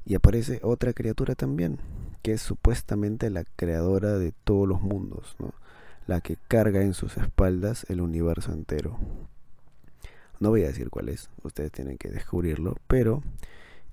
Y 0.05 0.15
aparece 0.15 0.59
otra 0.63 0.93
criatura 0.93 1.35
también, 1.35 1.79
que 2.21 2.33
es 2.33 2.41
supuestamente 2.41 3.29
la 3.29 3.43
creadora 3.55 4.17
de 4.17 4.33
todos 4.43 4.67
los 4.67 4.81
mundos, 4.81 5.35
La 6.07 6.21
que 6.21 6.37
carga 6.47 6.81
en 6.81 6.93
sus 6.93 7.17
espaldas 7.17 7.85
el 7.89 7.99
universo 7.99 8.53
entero. 8.53 8.97
No 10.39 10.49
voy 10.49 10.63
a 10.63 10.67
decir 10.67 10.89
cuál 10.89 11.09
es, 11.09 11.29
ustedes 11.43 11.71
tienen 11.71 11.97
que 11.97 12.09
descubrirlo, 12.09 12.75
pero 12.87 13.21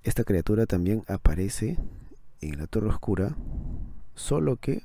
esta 0.05 0.23
criatura 0.23 0.67
también 0.67 1.03
aparece 1.09 1.79
en 2.49 2.59
la 2.59 2.67
Torre 2.67 2.89
Oscura, 2.89 3.37
solo 4.15 4.57
que 4.57 4.85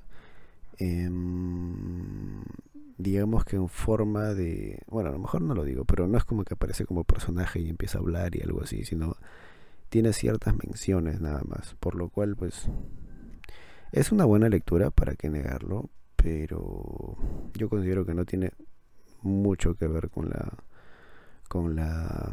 em, 0.77 2.41
digamos 2.97 3.43
que 3.45 3.57
en 3.57 3.67
forma 3.67 4.29
de, 4.33 4.79
bueno, 4.87 5.09
a 5.09 5.11
lo 5.11 5.19
mejor 5.19 5.41
no 5.41 5.53
lo 5.53 5.63
digo, 5.63 5.85
pero 5.85 6.07
no 6.07 6.17
es 6.17 6.23
como 6.23 6.43
que 6.43 6.53
aparece 6.53 6.85
como 6.85 7.03
personaje 7.03 7.59
y 7.59 7.69
empieza 7.69 7.97
a 7.97 8.01
hablar 8.01 8.35
y 8.35 8.41
algo 8.41 8.61
así, 8.63 8.85
sino 8.85 9.17
tiene 9.89 10.13
ciertas 10.13 10.55
menciones 10.55 11.19
nada 11.19 11.41
más, 11.45 11.75
por 11.79 11.95
lo 11.95 12.09
cual 12.09 12.35
pues 12.35 12.69
es 13.91 14.11
una 14.11 14.23
buena 14.25 14.47
lectura, 14.49 14.91
para 14.91 15.15
que 15.15 15.29
negarlo, 15.29 15.89
pero 16.15 17.17
yo 17.55 17.69
considero 17.69 18.05
que 18.05 18.13
no 18.13 18.23
tiene 18.25 18.51
mucho 19.21 19.75
que 19.75 19.87
ver 19.87 20.09
con 20.09 20.29
la 20.29 20.49
con 21.49 21.75
la 21.75 22.31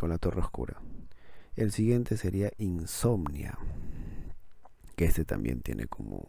con 0.00 0.08
la 0.10 0.18
Torre 0.18 0.40
Oscura. 0.40 0.80
El 1.54 1.70
siguiente 1.70 2.16
sería 2.16 2.50
Insomnia 2.58 3.58
que 4.96 5.04
este 5.04 5.24
también 5.24 5.60
tiene 5.60 5.86
como 5.86 6.28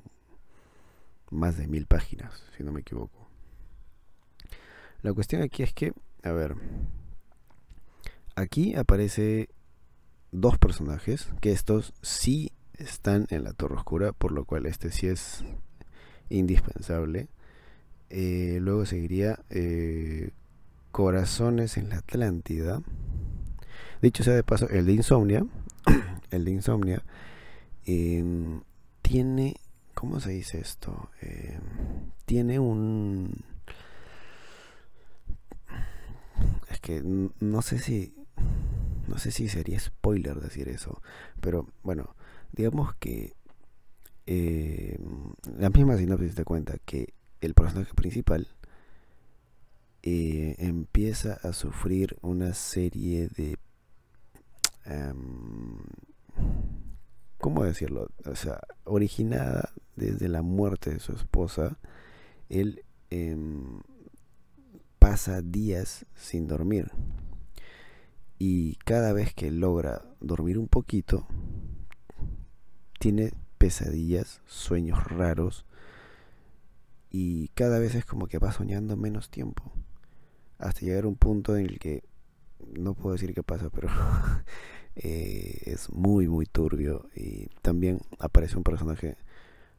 más 1.32 1.58
de 1.58 1.68
mil 1.68 1.86
páginas, 1.86 2.34
si 2.58 2.64
no 2.64 2.72
me 2.72 2.82
equivoco. 2.82 3.28
La 5.02 5.14
cuestión 5.14 5.42
aquí 5.42 5.64
es 5.64 5.74
que, 5.74 5.94
a 6.24 6.32
ver, 6.32 6.56
aquí 8.36 8.76
aparece 8.76 9.50
dos 10.32 10.58
personajes, 10.58 11.30
que 11.42 11.52
estos 11.52 11.94
sí 12.02 12.52
están 12.74 13.26
en 13.30 13.44
la 13.44 13.54
Torre 13.54 13.76
Oscura, 13.76 14.12
por 14.12 14.32
lo 14.32 14.46
cual 14.46 14.66
este 14.66 14.92
sí 14.92 15.08
es 15.08 15.44
indispensable. 16.30 17.30
Eh, 18.10 18.60
luego 18.62 18.86
seguiría 18.86 19.40
eh, 19.50 20.32
Corazones 20.92 21.78
en 21.78 21.90
la 21.90 21.98
Atlántida. 21.98 22.82
Dicho 24.02 24.24
sea 24.24 24.34
de 24.34 24.44
paso, 24.44 24.68
el 24.70 24.86
de 24.86 24.94
Insomnia, 24.94 25.46
el 26.32 26.46
de 26.46 26.52
Insomnia 26.52 27.04
Em, 27.88 28.62
tiene, 29.04 29.58
¿cómo 29.94 30.20
se 30.20 30.32
dice 30.32 30.60
esto? 30.60 31.12
Em, 31.22 31.62
tiene 32.26 32.58
un... 32.58 33.32
Es 36.70 36.80
que 36.82 37.02
no 37.04 37.62
sé 37.62 37.78
si... 37.80 38.14
No 39.08 39.20
sé 39.20 39.30
si 39.30 39.48
sería 39.50 39.80
spoiler 39.80 40.40
decir 40.42 40.68
eso, 40.68 41.00
pero 41.40 41.68
bueno, 41.84 42.16
digamos 42.52 42.96
que 42.96 43.36
em, 44.26 45.32
la 45.60 45.70
misma 45.70 45.96
sinopsis 45.96 46.34
te 46.34 46.44
cuenta 46.44 46.78
que 46.86 47.14
el 47.40 47.54
personaje 47.54 47.94
principal 47.94 48.48
eh, 50.02 50.56
empieza 50.58 51.36
a 51.48 51.54
sufrir 51.54 52.18
una 52.24 52.56
serie 52.56 53.28
de 53.28 53.60
¿cómo 57.38 57.64
decirlo? 57.64 58.08
O 58.26 58.36
sea, 58.36 58.60
originada 58.84 59.72
desde 59.96 60.28
la 60.28 60.42
muerte 60.42 60.92
de 60.92 61.00
su 61.00 61.14
esposa, 61.14 61.78
él 62.50 62.84
em, 63.10 63.82
pasa 65.00 65.42
días 65.42 66.06
sin 66.16 66.48
dormir. 66.48 66.92
Y 68.38 68.76
cada 68.78 69.14
vez 69.14 69.34
que 69.34 69.52
logra 69.52 70.04
dormir 70.20 70.58
un 70.58 70.68
poquito, 70.68 71.28
tiene 73.00 73.34
pesadillas, 73.58 74.42
sueños 74.46 75.04
raros, 75.06 75.66
y 77.10 77.48
cada 77.50 77.80
vez 77.80 77.96
es 77.96 78.04
como 78.06 78.28
que 78.28 78.40
va 78.40 78.52
soñando 78.52 78.98
menos 78.98 79.30
tiempo. 79.30 79.72
Hasta 80.58 80.82
llegar 80.82 81.06
a 81.06 81.08
un 81.08 81.16
punto 81.16 81.56
en 81.58 81.66
el 81.66 81.80
que, 81.80 82.04
no 82.78 82.94
puedo 82.96 83.14
decir 83.14 83.34
qué 83.34 83.44
pasa, 83.44 83.70
pero 83.70 83.90
Eh, 84.96 85.62
es 85.66 85.90
muy, 85.92 86.28
muy 86.28 86.46
turbio. 86.46 87.10
Y 87.16 87.48
también 87.62 88.00
aparece 88.20 88.58
un 88.58 88.64
personaje 88.64 89.18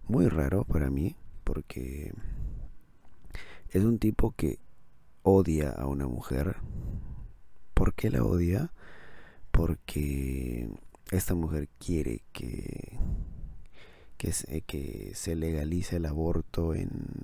muy 0.04 0.28
raro 0.28 0.64
para 0.64 0.90
mí, 0.90 1.16
porque 1.44 2.12
es 3.70 3.82
un 3.84 3.98
tipo 3.98 4.32
que 4.36 4.58
odia 5.22 5.70
a 5.70 5.86
una 5.86 6.06
mujer. 6.06 6.56
¿Por 7.74 7.94
qué 7.94 8.10
la 8.10 8.24
odia? 8.24 8.72
Porque 9.50 10.68
esta 11.10 11.34
mujer 11.34 11.68
quiere 11.78 12.22
que, 12.32 12.98
que, 14.18 14.32
se, 14.32 14.64
eh, 15.32 15.36
legalice 15.36 15.96
el 15.96 16.06
aborto 16.06 16.74
en, 16.74 17.16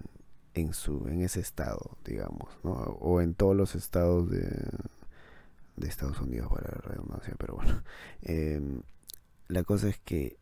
su, 0.74 1.06
en 1.08 1.22
ese 1.22 1.40
estado, 1.40 1.98
digamos, 2.04 2.48
o 2.64 3.20
en 3.20 3.34
todos 3.34 3.56
los 3.56 3.74
estados 3.74 4.30
de, 4.30 4.48
de 5.76 5.88
Estados 5.88 6.20
Unidos 6.20 6.48
para 6.52 6.70
la 6.74 6.80
redundancia, 6.80 7.34
pero 7.38 7.54
bueno. 7.56 7.82
Em, 8.22 8.82
la 9.48 9.62
cosa 9.64 9.88
es 9.88 9.98
que 10.00 10.36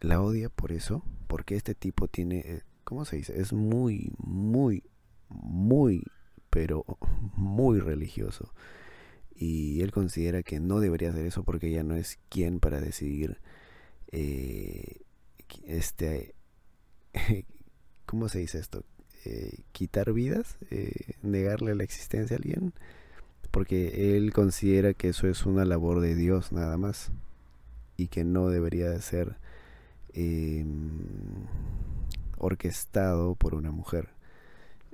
la 0.00 0.20
odia 0.20 0.48
por 0.48 0.72
eso, 0.72 1.02
porque 1.26 1.56
este 1.56 1.74
tipo 1.74 2.08
tiene, 2.08 2.38
eh, 2.44 2.62
¿cómo 2.84 3.04
se 3.04 3.16
dice? 3.16 3.38
Es 3.40 3.52
muy, 3.52 4.12
muy, 4.18 4.84
muy, 5.28 6.04
pero 6.50 6.84
muy 7.36 7.80
religioso. 7.80 8.52
Y 9.34 9.82
él 9.82 9.92
considera 9.92 10.42
que 10.42 10.58
no 10.58 10.80
debería 10.80 11.10
hacer 11.10 11.24
eso 11.24 11.44
porque 11.44 11.70
ya 11.70 11.84
no 11.84 11.94
es 11.94 12.18
quien 12.28 12.58
para 12.58 12.80
decidir 12.80 13.40
eh, 14.10 15.02
este, 15.64 16.34
¿cómo 18.06 18.28
se 18.28 18.40
dice 18.40 18.58
esto? 18.58 18.84
Eh, 19.24 19.60
quitar 19.72 20.12
vidas, 20.12 20.58
negarle 21.22 21.74
la 21.76 21.84
existencia 21.84 22.34
a 22.34 22.38
alguien 22.38 22.72
porque 23.58 24.16
él 24.16 24.32
considera 24.32 24.94
que 24.94 25.08
eso 25.08 25.26
es 25.26 25.44
una 25.44 25.64
labor 25.64 25.98
de 26.00 26.14
Dios 26.14 26.52
nada 26.52 26.78
más 26.78 27.10
y 27.96 28.06
que 28.06 28.22
no 28.22 28.50
debería 28.50 28.88
de 28.88 29.02
ser 29.02 29.36
eh, 30.14 30.64
orquestado 32.36 33.34
por 33.34 33.56
una 33.56 33.72
mujer 33.72 34.10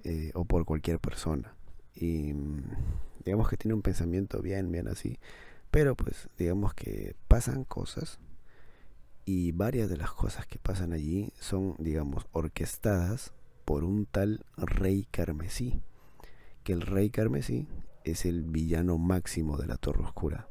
eh, 0.02 0.30
o 0.32 0.46
por 0.46 0.64
cualquier 0.64 0.98
persona. 0.98 1.52
Y 1.94 2.32
digamos 3.26 3.50
que 3.50 3.58
tiene 3.58 3.74
un 3.74 3.82
pensamiento 3.82 4.40
bien, 4.40 4.72
bien 4.72 4.88
así, 4.88 5.18
pero 5.70 5.94
pues 5.94 6.30
digamos 6.38 6.72
que 6.72 7.16
pasan 7.28 7.64
cosas 7.64 8.18
y 9.26 9.52
varias 9.52 9.90
de 9.90 9.98
las 9.98 10.10
cosas 10.12 10.46
que 10.46 10.58
pasan 10.58 10.94
allí 10.94 11.34
son, 11.38 11.74
digamos, 11.80 12.24
orquestadas 12.32 13.34
por 13.66 13.84
un 13.84 14.06
tal 14.06 14.46
rey 14.56 15.06
carmesí, 15.10 15.82
que 16.62 16.72
el 16.72 16.80
rey 16.80 17.10
carmesí 17.10 17.68
es 18.04 18.26
el 18.26 18.42
villano 18.44 18.98
máximo 18.98 19.56
de 19.56 19.66
la 19.66 19.76
Torre 19.78 20.04
Oscura. 20.04 20.48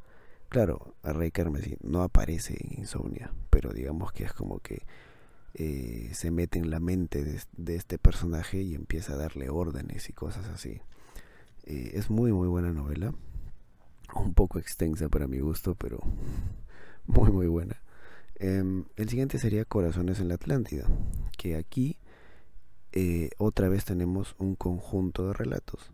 Claro, 0.50 0.96
a 1.04 1.14
Rey 1.14 1.32
Carmesí 1.32 1.78
no 1.82 2.02
aparece 2.02 2.56
en 2.60 2.80
Insomnia, 2.82 3.32
pero 3.50 3.72
digamos 3.72 4.12
que 4.12 4.24
es 4.26 4.34
como 4.34 4.60
que 4.60 4.86
eh, 5.54 6.10
se 6.14 6.32
mete 6.32 6.60
en 6.60 6.70
la 6.72 6.80
mente 6.80 7.24
de, 7.58 7.76
este 7.76 7.98
personaje 8.00 8.62
y 8.62 8.76
empieza 8.76 9.14
a 9.14 9.18
darle 9.18 9.50
órdenes 9.50 10.10
y 10.10 10.14
cosas 10.14 10.46
así. 10.48 10.82
Eh, 11.66 11.92
es 11.94 12.10
muy, 12.10 12.32
muy 12.34 12.48
buena 12.48 12.72
novela. 12.74 13.14
Un 14.16 14.34
poco 14.34 14.60
extensa 14.60 15.10
para 15.10 15.28
mi 15.28 15.40
gusto, 15.40 15.76
pero 15.76 16.00
muy, 17.06 17.32
muy 17.32 17.48
buena. 17.48 17.82
Em, 18.36 18.86
el 18.96 19.10
siguiente 19.10 19.38
sería 19.40 19.64
Corazones 19.66 20.20
en 20.20 20.28
la 20.28 20.36
Atlántida, 20.36 20.88
que 21.38 21.56
aquí 21.56 22.00
eh, 22.92 23.30
otra 23.38 23.70
vez 23.70 23.86
tenemos 23.86 24.36
un 24.40 24.56
conjunto 24.56 25.28
de 25.28 25.34
relatos. 25.34 25.93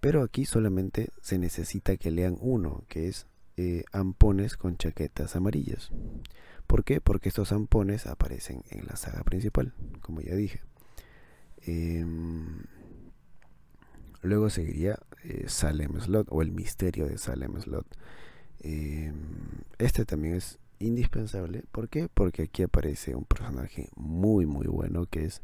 Pero 0.00 0.22
aquí 0.22 0.44
solamente 0.44 1.10
se 1.20 1.38
necesita 1.38 1.96
que 1.96 2.10
lean 2.10 2.36
uno, 2.40 2.84
que 2.88 3.08
es 3.08 3.26
eh, 3.56 3.84
ampones 3.92 4.56
con 4.56 4.76
chaquetas 4.76 5.36
amarillas. 5.36 5.90
¿Por 6.66 6.84
qué? 6.84 7.00
Porque 7.00 7.28
estos 7.28 7.52
ampones 7.52 8.06
aparecen 8.06 8.62
en 8.70 8.86
la 8.86 8.96
saga 8.96 9.22
principal, 9.22 9.72
como 10.00 10.20
ya 10.20 10.34
dije. 10.34 10.60
Em, 11.62 12.64
luego 14.22 14.50
seguiría 14.50 14.98
eh, 15.24 15.44
Salem 15.48 15.98
Slot 16.00 16.26
o 16.30 16.42
el 16.42 16.52
misterio 16.52 17.06
de 17.06 17.18
Salem 17.18 17.58
Slot. 17.60 17.86
Em, 18.60 19.14
este 19.78 20.04
también 20.04 20.34
es 20.34 20.58
indispensable. 20.78 21.62
¿Por 21.72 21.88
qué? 21.88 22.08
Porque 22.12 22.42
aquí 22.42 22.64
aparece 22.64 23.14
un 23.14 23.24
personaje 23.24 23.88
muy 23.96 24.44
muy 24.44 24.66
bueno 24.66 25.06
que 25.06 25.24
es 25.24 25.42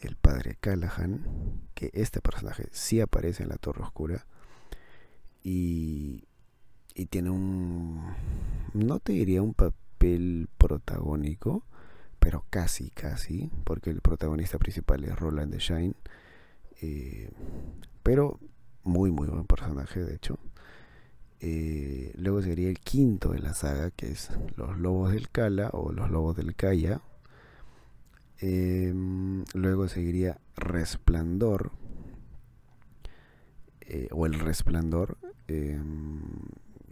el 0.00 0.16
padre 0.16 0.56
Callahan, 0.60 1.60
que 1.74 1.90
este 1.94 2.20
personaje 2.20 2.64
sí 2.70 3.00
aparece 3.00 3.42
en 3.42 3.48
la 3.48 3.56
Torre 3.56 3.82
Oscura 3.82 4.26
y, 5.42 6.24
tiene 7.10 7.28
un, 7.30 8.02
no 8.74 9.00
te 9.00 9.12
diría 9.12 9.42
un 9.42 9.52
papel 9.54 10.48
protagónico, 10.58 11.64
pero 12.18 12.44
casi, 12.50 12.88
casi, 12.90 13.50
porque 13.64 13.90
el 13.90 14.00
protagonista 14.00 14.58
principal 14.58 15.04
es 15.04 15.16
Roland 15.18 15.52
de 15.52 15.58
Shine, 15.60 15.94
eh, 16.82 17.30
pero 18.02 18.40
muy, 18.82 19.10
muy 19.10 19.28
buen 19.28 19.44
personaje, 19.46 20.02
de 20.02 20.14
hecho. 20.14 20.38
Eh, 21.40 22.12
luego 22.16 22.40
sería 22.42 22.68
el 22.70 22.78
quinto 22.80 23.32
de 23.32 23.38
la 23.40 23.52
saga, 23.54 23.90
que 23.90 24.10
es 24.10 24.30
Los 24.56 24.76
Lobos 24.78 25.12
del 25.12 25.28
Cala 25.30 25.68
o 25.74 25.92
Los 25.92 26.10
Lobos 26.10 26.34
del 26.36 26.56
Calla, 26.56 27.02
Em, 28.40 29.44
luego 29.54 29.88
seguiría 29.88 30.38
Resplandor. 30.56 31.70
Eh, 33.82 34.08
o 34.12 34.26
El 34.26 34.38
Resplandor. 34.38 35.16
Em, 35.48 36.20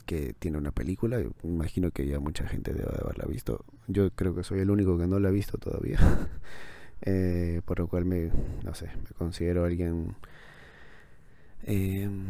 que 0.07 0.35
tiene 0.35 0.59
una 0.59 0.73
película. 0.73 1.19
Imagino 1.43 1.91
que 1.91 2.07
ya 2.07 2.21
mucha 2.21 2.47
gente 2.47 2.73
debe 2.73 2.89
haberla 3.03 3.25
visto. 3.27 3.65
Yo 3.89 4.11
creo 4.15 4.35
que 4.35 4.45
soy 4.45 4.61
el 4.61 4.71
único 4.71 4.99
que 4.99 5.07
no 5.07 5.19
la 5.19 5.29
ha 5.29 5.33
visto 5.33 5.59
todavía. 5.59 5.99
Eh, 7.07 7.61
por 7.67 7.81
lo 7.81 7.87
cual 7.89 8.07
me, 8.07 8.31
no 8.65 8.73
sé, 8.75 8.87
me 8.97 9.11
considero 9.19 9.67
alguien 9.67 10.17
em, 11.65 12.29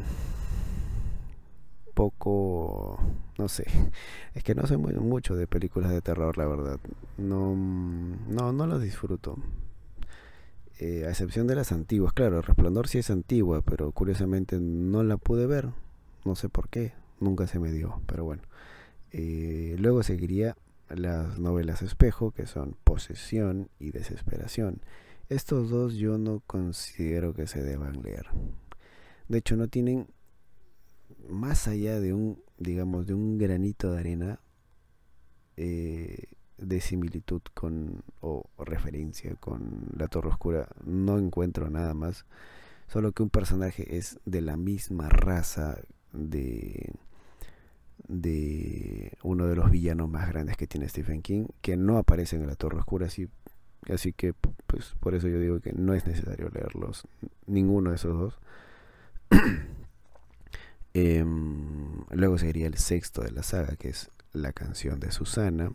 poco, 1.94 2.98
no 3.38 3.48
sé, 3.48 3.64
es 4.34 4.42
que 4.44 4.54
no 4.54 4.66
sé 4.66 4.76
mucho 4.76 5.34
de 5.36 5.46
películas 5.46 5.90
de 5.90 6.02
terror, 6.02 6.36
la 6.36 6.46
verdad. 6.46 6.80
No, 7.16 7.54
mm, 7.54 8.28
no, 8.34 8.52
no 8.52 8.66
las 8.66 8.82
disfruto. 8.82 9.38
Eh, 10.80 11.04
a 11.06 11.10
excepción 11.10 11.46
de 11.46 11.54
las 11.54 11.70
antiguas, 11.70 12.12
claro, 12.12 12.42
Resplandor 12.42 12.88
sí 12.88 12.98
es 12.98 13.08
antigua, 13.08 13.62
pero 13.62 13.92
curiosamente 13.92 14.58
no 14.60 15.04
la 15.04 15.16
pude 15.16 15.46
ver, 15.46 15.68
no 16.24 16.34
sé 16.34 16.48
por 16.48 16.68
qué, 16.68 16.92
nunca 17.20 17.46
se 17.46 17.60
me 17.60 17.70
dio, 17.70 18.02
pero 18.06 18.24
bueno. 18.24 18.42
Eh, 19.12 19.76
luego 19.78 20.02
seguiría 20.02 20.56
las 20.90 21.38
novelas 21.38 21.82
espejo, 21.82 22.32
que 22.32 22.46
son 22.46 22.74
Posesión 22.82 23.68
y 23.78 23.92
Desesperación. 23.92 24.80
Estos 25.28 25.70
dos 25.70 25.94
yo 25.94 26.18
no 26.18 26.42
considero 26.46 27.32
que 27.34 27.46
se 27.46 27.62
deban 27.62 28.02
leer. 28.02 28.26
De 29.28 29.38
hecho, 29.38 29.56
no 29.56 29.68
tienen 29.68 30.08
más 31.28 31.68
allá 31.68 32.00
de 32.00 32.12
un, 32.12 32.38
digamos, 32.58 33.06
de 33.06 33.14
un 33.14 33.38
granito 33.38 33.92
de 33.92 33.98
arena 33.98 34.40
eh, 35.56 36.24
de 36.58 36.80
similitud 36.80 37.42
con, 37.54 38.02
o, 38.20 38.44
referencia 38.58 39.34
con 39.36 39.88
la 39.96 40.08
Torre 40.08 40.28
Oscura, 40.28 40.68
no 40.84 41.18
encuentro 41.18 41.70
nada 41.70 41.94
más. 41.94 42.26
Solo 42.86 43.12
que 43.12 43.22
un 43.22 43.30
personaje 43.30 43.96
es 43.96 44.20
de 44.26 44.40
la 44.40 44.56
misma 44.56 45.08
raza 45.08 45.78
de, 46.12 46.92
de 48.08 49.14
uno 49.22 49.46
de 49.46 49.56
los 49.56 49.70
villanos 49.70 50.08
más 50.10 50.28
grandes 50.28 50.56
que 50.56 50.66
tiene 50.66 50.88
Stephen 50.88 51.22
King, 51.22 51.46
que 51.62 51.76
no 51.76 51.96
aparece 51.98 52.36
en 52.36 52.46
la 52.46 52.56
Torre 52.56 52.78
Oscura, 52.78 53.06
así, 53.06 53.28
así 53.88 54.12
que 54.12 54.34
pues 54.66 54.94
por 55.00 55.14
eso 55.14 55.28
yo 55.28 55.38
digo 55.40 55.60
que 55.60 55.72
no 55.72 55.94
es 55.94 56.06
necesario 56.06 56.50
leerlos, 56.50 57.06
ninguno 57.46 57.90
de 57.90 57.96
esos 57.96 58.12
dos. 58.18 58.38
Em, 60.96 62.04
luego 62.12 62.38
seguiría 62.38 62.68
el 62.68 62.76
sexto 62.76 63.22
de 63.22 63.32
la 63.32 63.42
saga, 63.42 63.74
que 63.74 63.88
es 63.88 64.10
la 64.32 64.52
canción 64.52 65.00
de 65.00 65.10
Susana, 65.10 65.72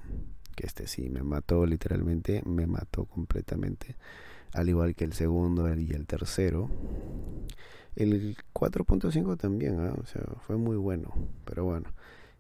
que 0.56 0.66
este 0.66 0.88
sí 0.88 1.10
me 1.10 1.24
mató 1.24 1.66
literalmente, 1.66 2.42
me 2.46 2.68
mató 2.68 3.04
completamente, 3.04 3.98
al 4.54 4.70
igual 4.70 4.96
que 4.96 5.04
el 5.04 5.12
segundo 5.12 5.68
y 5.78 5.92
el 5.92 6.08
tercero. 6.08 6.70
El 7.98 8.38
4.5 8.54 9.38
también, 9.38 9.82
¿ah? 9.82 9.94
o 10.02 10.06
sea, 10.06 10.24
fue 10.48 10.56
muy 10.56 10.78
bueno, 10.78 11.14
pero 11.44 11.66
bueno, 11.66 11.90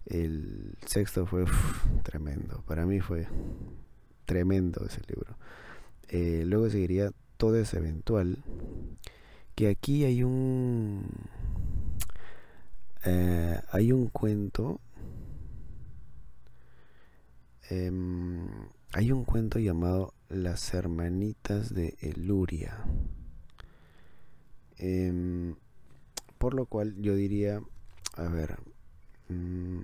el 0.05 0.77
sexto 0.85 1.25
fue 1.25 1.43
tremendo, 2.03 2.63
para 2.65 2.85
mí 2.85 3.01
fue 3.01 3.27
tremendo 4.23 4.85
ese 4.85 5.01
libro. 5.09 5.37
Eh, 6.07 6.43
luego 6.45 6.69
seguiría 6.69 7.11
Todo 7.37 7.57
ese 7.57 7.77
eventual, 7.77 8.37
que 9.55 9.67
aquí 9.67 10.05
hay 10.05 10.23
un 10.23 11.03
eh, 13.11 13.59
hay 13.71 13.91
un 13.91 14.05
cuento. 14.09 14.79
Em, 17.71 18.47
hay 18.93 19.11
un 19.11 19.25
cuento 19.25 19.57
llamado 19.57 20.13
Las 20.29 20.75
hermanitas 20.75 21.73
de 21.73 21.97
Eluria. 22.01 22.77
Em, 24.77 25.55
por 26.37 26.53
lo 26.53 26.67
cual 26.67 26.97
yo 27.01 27.15
diría, 27.15 27.59
a 28.15 28.23
ver, 28.27 28.59
mm, 29.29 29.79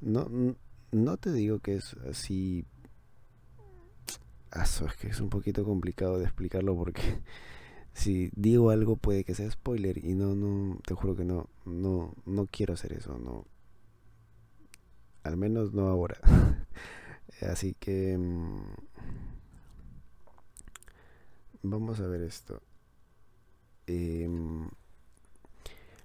no, 0.00 0.56
no 0.90 1.16
te 1.18 1.30
digo 1.32 1.60
que 1.60 1.76
es 1.76 1.94
así... 2.10 2.64
Aso, 4.50 4.86
es 4.86 4.94
que 4.96 5.06
es 5.08 5.20
un 5.20 5.30
poquito 5.30 5.64
complicado 5.64 6.18
de 6.18 6.24
explicarlo 6.24 6.74
porque 6.74 7.02
si 7.94 8.30
digo 8.34 8.70
algo 8.70 8.96
puede 8.96 9.24
que 9.24 9.34
sea 9.34 9.50
spoiler 9.50 10.04
y 10.04 10.14
no, 10.14 10.34
no, 10.34 10.78
te 10.84 10.94
juro 10.94 11.16
que 11.16 11.24
no, 11.24 11.48
no, 11.64 12.14
no 12.26 12.46
quiero 12.50 12.74
hacer 12.74 12.92
eso, 12.92 13.18
no. 13.18 13.46
Al 15.22 15.36
menos 15.36 15.72
no 15.72 15.86
ahora. 15.88 16.18
Así 17.40 17.74
que... 17.78 18.18
Mm, 18.18 18.58
vamos 21.62 22.00
a 22.00 22.06
ver 22.06 22.22
esto. 22.22 22.60
Em, 23.86 24.68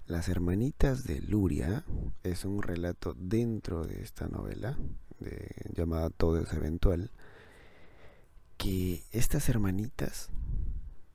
Las 0.06 0.28
hermanitas 0.28 1.04
de 1.04 1.20
Luria 1.20 1.84
es 2.22 2.44
un 2.44 2.62
relato 2.62 3.14
dentro 3.18 3.84
de 3.86 4.00
esta 4.00 4.28
novela 4.28 4.78
de, 5.18 5.48
llamada 5.74 6.08
Todo 6.08 6.38
es 6.40 6.52
eventual. 6.54 7.10
Que 8.56 9.02
estas 9.12 9.48
hermanitas 9.48 10.30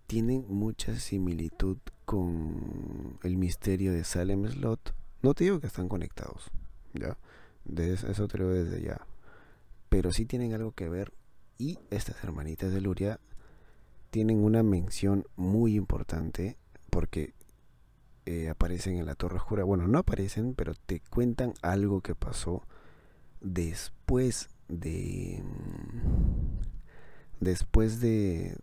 tienen 0.08 0.46
mucha 0.48 0.96
similitud 1.00 1.78
con 2.06 3.18
el 3.24 3.38
misterio 3.38 3.92
de 3.92 4.04
Salem 4.04 4.46
Slot. 4.48 4.94
No 5.22 5.34
te 5.34 5.46
digo 5.46 5.60
que 5.60 5.68
están 5.68 5.90
conectados, 5.90 6.52
¿ya? 6.94 7.18
eso 7.82 8.28
te 8.28 8.38
lo 8.38 8.52
digo 8.54 8.64
desde 8.64 8.82
ya. 8.84 9.02
Pero 9.90 10.12
sí 10.12 10.26
tienen 10.26 10.54
algo 10.54 10.74
que 10.74 10.90
ver 10.90 11.14
y 11.58 11.80
estas 11.90 12.24
hermanitas 12.24 12.72
de 12.72 12.82
Luria 12.82 13.20
tienen 14.12 14.44
una 14.44 14.62
mención 14.62 15.26
muy 15.36 15.76
importante 15.76 16.58
porque 16.90 17.34
eh, 18.26 18.50
aparecen 18.50 18.98
en 18.98 19.06
la 19.06 19.16
Torre 19.16 19.38
Oscura. 19.38 19.64
Bueno, 19.64 19.88
no 19.88 19.98
aparecen, 20.00 20.54
pero 20.54 20.74
te 20.86 21.00
cuentan 21.00 21.54
algo 21.62 22.02
que 22.02 22.14
pasó 22.14 22.62
después 23.42 24.50
de... 24.68 25.42
Mm, 25.44 26.56
después 27.40 28.00
de, 28.00 28.56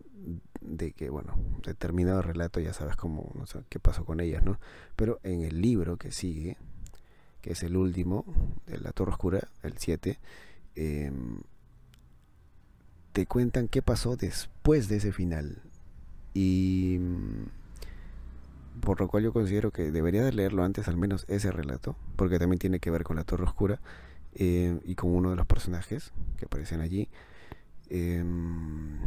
de 0.64 0.92
que, 0.92 1.10
bueno, 1.10 1.36
determinado 1.64 2.22
relato 2.22 2.60
ya 2.60 2.72
sabes 2.72 2.96
cómo, 2.96 3.32
no 3.34 3.46
sé, 3.46 3.60
qué 3.68 3.78
pasó 3.80 4.04
con 4.04 4.20
ellas, 4.20 4.42
¿no? 4.44 4.58
Pero 4.96 5.18
en 5.22 5.42
el 5.42 5.60
libro 5.60 5.96
que 5.96 6.10
sigue, 6.12 6.56
que 7.40 7.52
es 7.52 7.62
el 7.62 7.76
último, 7.76 8.24
de 8.66 8.78
La 8.78 8.92
Torre 8.92 9.12
Oscura, 9.12 9.48
el 9.62 9.76
7, 9.78 10.18
em, 10.76 11.38
te 13.12 13.26
cuentan 13.26 13.68
qué 13.68 13.82
pasó 13.82 14.16
después 14.16 14.88
de 14.88 14.96
ese 14.98 15.12
final. 15.12 15.58
Y 16.34 16.98
mm, 17.00 18.80
por 18.80 19.00
lo 19.00 19.08
cual 19.08 19.24
yo 19.24 19.32
considero 19.32 19.70
que 19.72 19.90
debería 19.90 20.24
de 20.24 20.32
leerlo 20.32 20.62
antes, 20.64 20.86
al 20.88 20.96
menos 20.96 21.26
ese 21.28 21.50
relato, 21.52 21.96
porque 22.16 22.38
también 22.38 22.58
tiene 22.60 22.78
que 22.80 22.90
ver 22.90 23.02
con 23.04 23.16
la 23.16 23.24
Torre 23.24 23.44
Oscura 23.44 23.80
em, 24.34 24.80
y 24.84 24.94
con 24.94 25.10
uno 25.14 25.30
de 25.30 25.36
los 25.36 25.46
personajes 25.46 26.12
que 26.36 26.46
aparecen 26.46 26.80
allí, 26.80 27.08
em, 27.90 28.98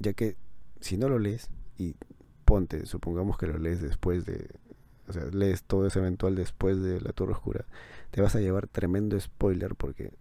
ya 0.00 0.12
que 0.14 0.36
si 0.80 0.96
no 0.96 1.08
lo 1.08 1.18
lees 1.18 1.48
y 1.78 1.94
ponte, 2.44 2.86
supongamos 2.86 3.38
que 3.38 3.46
lo 3.46 3.58
lees 3.58 3.80
después 3.80 4.24
de, 4.24 4.48
o 5.08 5.12
sea, 5.12 5.26
lees 5.26 5.62
todo 5.62 5.86
ese 5.86 5.98
eventual 6.00 6.34
después 6.34 6.82
de 6.82 7.00
La 7.00 7.12
Torre 7.12 7.32
Oscura, 7.32 7.66
te 8.10 8.20
vas 8.20 8.34
a 8.34 8.40
llevar 8.40 8.66
tremendo 8.66 9.18
spoiler 9.20 9.76
porque 9.76 10.12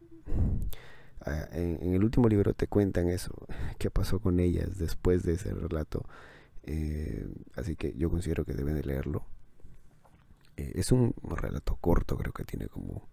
ah, 1.26 1.46
en, 1.54 1.94
el 1.94 2.04
último 2.04 2.30
libro 2.30 2.54
te 2.54 2.68
cuentan 2.68 3.08
eso, 3.10 3.34
qué 3.80 3.90
pasó 3.90 4.20
con 4.20 4.40
ellas 4.40 4.78
después 4.78 5.24
de 5.24 5.34
ese 5.34 5.54
relato. 5.54 6.04
Eh, 6.64 7.26
así 7.56 7.76
que 7.76 7.94
yo 7.96 8.10
considero 8.12 8.46
que 8.46 8.54
deben 8.54 8.76
de 8.76 8.84
leerlo. 8.84 9.26
Eh, 10.56 10.74
es 10.76 10.92
un 10.92 11.16
relato 11.24 11.78
corto, 11.82 12.16
creo 12.18 12.34
que 12.34 12.44
tiene 12.44 12.68
como 12.68 13.10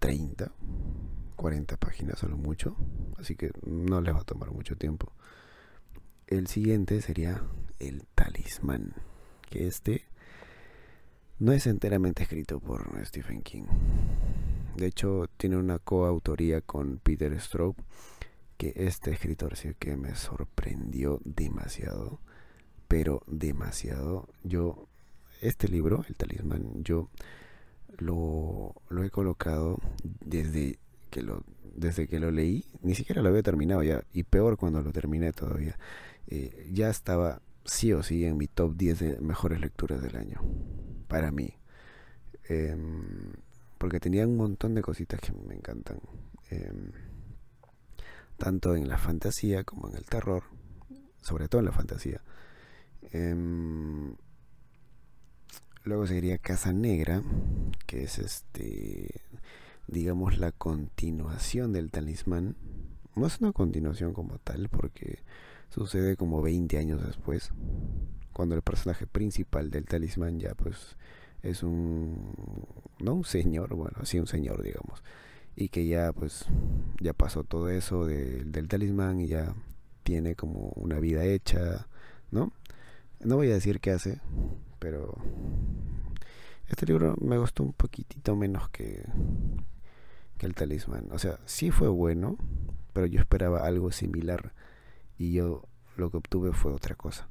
30, 0.00 0.52
40 1.36 1.76
páginas 1.78 2.22
a 2.22 2.26
lo 2.26 2.36
mucho, 2.36 2.76
así 3.18 3.34
que 3.34 3.50
no 3.64 4.02
les 4.02 4.14
va 4.14 4.18
a 4.20 4.24
tomar 4.24 4.50
mucho 4.50 4.76
tiempo 4.76 5.10
el 6.30 6.46
siguiente 6.46 7.02
sería 7.02 7.42
el 7.80 8.04
talismán, 8.14 8.94
que 9.50 9.66
este 9.66 10.04
no 11.40 11.50
es 11.52 11.66
enteramente 11.66 12.22
escrito 12.22 12.60
por 12.60 12.84
Stephen 13.04 13.42
King. 13.42 13.64
De 14.76 14.86
hecho, 14.86 15.24
tiene 15.36 15.56
una 15.56 15.80
coautoría 15.80 16.60
con 16.60 16.98
Peter 16.98 17.38
Straub, 17.40 17.74
que 18.56 18.72
este 18.76 19.10
escritor 19.10 19.56
sí 19.56 19.72
que 19.78 19.96
me 19.96 20.14
sorprendió 20.14 21.20
demasiado, 21.24 22.20
pero 22.86 23.22
demasiado. 23.26 24.28
Yo, 24.44 24.86
este 25.40 25.66
libro, 25.66 26.04
El 26.08 26.14
Talismán, 26.16 26.84
yo 26.84 27.08
lo, 27.98 28.74
he 29.02 29.10
colocado 29.10 29.78
desde 30.20 30.78
que 31.10 31.22
lo, 31.22 31.42
desde 31.74 32.06
que 32.06 32.20
lo 32.20 32.30
leí, 32.30 32.64
ni 32.82 32.94
siquiera 32.94 33.20
lo 33.20 33.30
había 33.30 33.42
terminado 33.42 33.82
ya, 33.82 34.04
y 34.12 34.22
peor 34.22 34.56
cuando 34.56 34.80
lo 34.82 34.92
terminé 34.92 35.32
todavía. 35.32 35.76
Eh, 36.28 36.68
ya 36.72 36.90
estaba 36.90 37.40
sí 37.64 37.92
o 37.92 38.02
sí 38.02 38.24
en 38.24 38.36
mi 38.36 38.46
top 38.46 38.76
10 38.76 38.98
de 38.98 39.20
mejores 39.20 39.60
lecturas 39.60 40.02
del 40.02 40.16
año, 40.16 40.40
para 41.08 41.30
mí. 41.30 41.56
Em, 42.48 43.32
porque 43.78 44.00
tenía 44.00 44.26
un 44.26 44.36
montón 44.36 44.74
de 44.74 44.82
cositas 44.82 45.20
que 45.20 45.32
me 45.32 45.54
encantan, 45.54 46.00
em, 46.50 46.92
tanto 48.36 48.74
en 48.76 48.88
la 48.88 48.98
fantasía 48.98 49.64
como 49.64 49.88
en 49.88 49.96
el 49.96 50.04
terror, 50.06 50.44
sobre 51.22 51.48
todo 51.48 51.60
en 51.60 51.66
la 51.66 51.72
fantasía. 51.72 52.22
Em, 53.12 54.14
luego 55.84 56.06
seguiría 56.06 56.38
Casa 56.38 56.72
Negra, 56.72 57.22
que 57.86 58.04
es 58.04 58.18
este 58.18 59.22
digamos, 59.88 60.38
la 60.38 60.52
continuación 60.52 61.72
del 61.72 61.90
talismán. 61.90 62.54
No 63.16 63.26
es 63.26 63.40
una 63.40 63.52
continuación 63.52 64.12
como 64.12 64.38
tal, 64.38 64.68
porque 64.68 65.24
Sucede 65.70 66.16
como 66.16 66.42
20 66.42 66.78
años 66.78 67.06
después, 67.06 67.52
cuando 68.32 68.56
el 68.56 68.62
personaje 68.62 69.06
principal 69.06 69.70
del 69.70 69.84
talismán 69.84 70.40
ya 70.40 70.52
pues 70.56 70.96
es 71.42 71.62
un... 71.62 72.34
no 72.98 73.14
un 73.14 73.24
señor, 73.24 73.72
bueno, 73.76 74.04
sí 74.04 74.18
un 74.18 74.26
señor 74.26 74.62
digamos, 74.64 75.04
y 75.54 75.68
que 75.68 75.86
ya 75.86 76.12
pues 76.12 76.46
ya 77.00 77.12
pasó 77.12 77.44
todo 77.44 77.70
eso 77.70 78.04
del 78.04 78.66
talismán 78.66 79.20
y 79.20 79.28
ya 79.28 79.54
tiene 80.02 80.34
como 80.34 80.70
una 80.74 80.98
vida 80.98 81.24
hecha, 81.24 81.86
¿no? 82.32 82.52
No 83.20 83.36
voy 83.36 83.52
a 83.52 83.54
decir 83.54 83.78
qué 83.78 83.92
hace, 83.92 84.18
pero 84.80 85.14
este 86.66 86.84
libro 86.86 87.14
me 87.20 87.38
gustó 87.38 87.62
un 87.62 87.74
poquitito 87.74 88.34
menos 88.34 88.68
que, 88.70 89.04
que 90.36 90.46
el 90.46 90.54
talismán. 90.56 91.06
O 91.12 91.18
sea, 91.20 91.38
sí 91.44 91.70
fue 91.70 91.86
bueno, 91.86 92.36
pero 92.92 93.06
yo 93.06 93.20
esperaba 93.20 93.64
algo 93.66 93.92
similar 93.92 94.52
y 95.20 95.32
yo 95.32 95.62
lo 95.98 96.10
que 96.10 96.16
obtuve 96.16 96.54
fue 96.54 96.72
otra 96.72 96.94
cosa. 96.94 97.28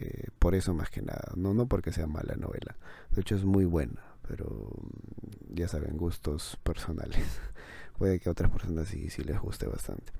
Eh, 0.00 0.26
por 0.40 0.56
eso 0.56 0.74
más 0.74 0.90
que 0.90 1.00
nada, 1.00 1.32
no, 1.36 1.54
no 1.54 1.68
porque 1.68 1.92
sea 1.92 2.08
mala 2.08 2.34
novela, 2.36 2.76
de 3.12 3.20
hecho 3.20 3.36
es 3.36 3.44
muy 3.44 3.66
buena, 3.66 4.02
pero 4.26 4.46
mm, 4.74 5.54
ya 5.54 5.68
saben, 5.68 5.96
gustos 5.96 6.58
personales. 6.64 7.24
Puede 7.98 8.18
que 8.18 8.28
a 8.28 8.32
otras 8.32 8.50
personas 8.50 8.88
sí, 8.88 9.10
sí 9.10 9.22
les 9.22 9.38
guste 9.40 9.68
bastante. 9.68 10.12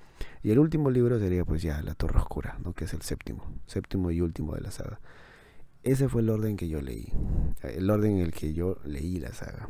Y 0.45 0.53
el 0.53 0.61
último 0.61 0.89
libro 0.91 1.19
sería 1.19 1.45
pues 1.45 1.63
ya 1.63 1.83
La 1.83 1.95
Torre 1.95 2.21
Oscura, 2.21 2.61
¿no? 2.63 2.75
que 2.75 2.85
es 2.85 2.95
el 2.95 3.03
séptimo, 3.03 3.45
séptimo 3.67 4.13
y 4.13 4.21
último 4.21 4.55
de 4.55 4.61
la 4.61 4.71
saga. 4.71 5.01
Ese 5.83 6.09
fue 6.09 6.21
el 6.23 6.31
orden 6.31 6.57
que 6.57 6.69
yo 6.69 6.81
leí, 6.81 7.13
eh, 7.65 7.75
el 7.79 7.91
orden 7.91 8.13
en 8.19 8.21
el 8.21 8.33
que 8.33 8.53
yo 8.55 8.77
leí 8.85 9.19
la 9.19 9.33
saga. 9.33 9.69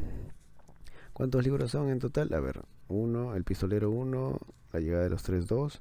¿Cuántos 1.14 1.42
libros 1.42 1.70
son 1.70 1.88
en 1.88 2.00
total? 2.00 2.34
A 2.34 2.40
ver, 2.40 2.60
uno, 2.88 3.34
El 3.34 3.44
Pistolero 3.44 3.90
1, 3.90 4.38
La 4.74 4.80
Llegada 4.80 5.04
de 5.04 5.10
los 5.10 5.22
Tres 5.22 5.46
2, 5.46 5.80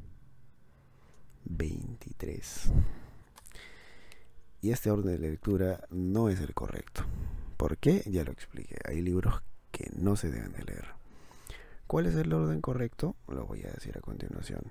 23. 1.57 2.71
Y 4.61 4.71
este 4.71 4.91
orden 4.91 5.19
de 5.21 5.29
lectura 5.29 5.85
no 5.89 6.29
es 6.29 6.39
el 6.39 6.53
correcto. 6.53 7.03
¿Por 7.57 7.77
qué? 7.77 8.03
Ya 8.07 8.23
lo 8.23 8.31
expliqué. 8.31 8.77
Hay 8.85 9.01
libros 9.01 9.41
que 9.71 9.89
no 9.95 10.15
se 10.15 10.29
deben 10.31 10.53
de 10.53 10.63
leer. 10.63 10.87
¿Cuál 11.87 12.05
es 12.05 12.15
el 12.15 12.31
orden 12.31 12.61
correcto? 12.61 13.15
Lo 13.27 13.45
voy 13.45 13.63
a 13.65 13.71
decir 13.71 13.97
a 13.97 14.01
continuación. 14.01 14.61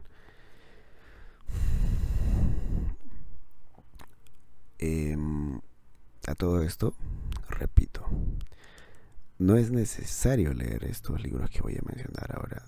Em, 4.79 5.61
a 6.27 6.35
todo 6.37 6.63
esto, 6.63 6.95
repito, 7.49 8.03
no 9.39 9.57
es 9.57 9.71
necesario 9.71 10.55
leer 10.55 10.85
estos 10.85 11.23
libros 11.23 11.51
que 11.51 11.61
voy 11.61 11.75
a 11.79 11.83
mencionar 11.85 12.35
ahora. 12.37 12.65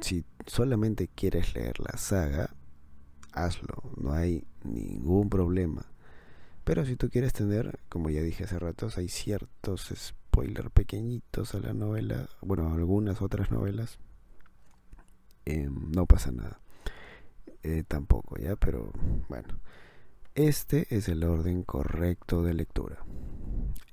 Si 0.00 0.24
solamente 0.46 1.06
quieres 1.08 1.54
leer 1.54 1.78
la 1.78 1.96
saga, 1.98 2.52
hazlo, 3.34 3.82
no 3.96 4.12
hay 4.12 4.44
ningún 4.62 5.28
problema. 5.28 5.84
Pero 6.64 6.86
si 6.86 6.96
tú 6.96 7.10
quieres 7.10 7.32
tener, 7.32 7.78
como 7.88 8.08
ya 8.10 8.22
dije 8.22 8.44
hace 8.44 8.58
rato, 8.58 8.88
hay 8.96 9.08
ciertos 9.08 9.92
spoilers 9.94 10.70
pequeñitos 10.70 11.54
a 11.54 11.60
la 11.60 11.74
novela, 11.74 12.28
bueno, 12.40 12.68
a 12.68 12.74
algunas 12.74 13.20
otras 13.20 13.50
novelas, 13.50 13.98
em, 15.44 15.90
no 15.92 16.06
pasa 16.06 16.32
nada. 16.32 16.60
Eh, 17.62 17.82
tampoco, 17.86 18.36
¿ya? 18.38 18.56
Pero 18.56 18.92
bueno, 19.28 19.60
este 20.34 20.86
es 20.94 21.08
el 21.08 21.24
orden 21.24 21.62
correcto 21.64 22.42
de 22.42 22.54
lectura. 22.54 23.04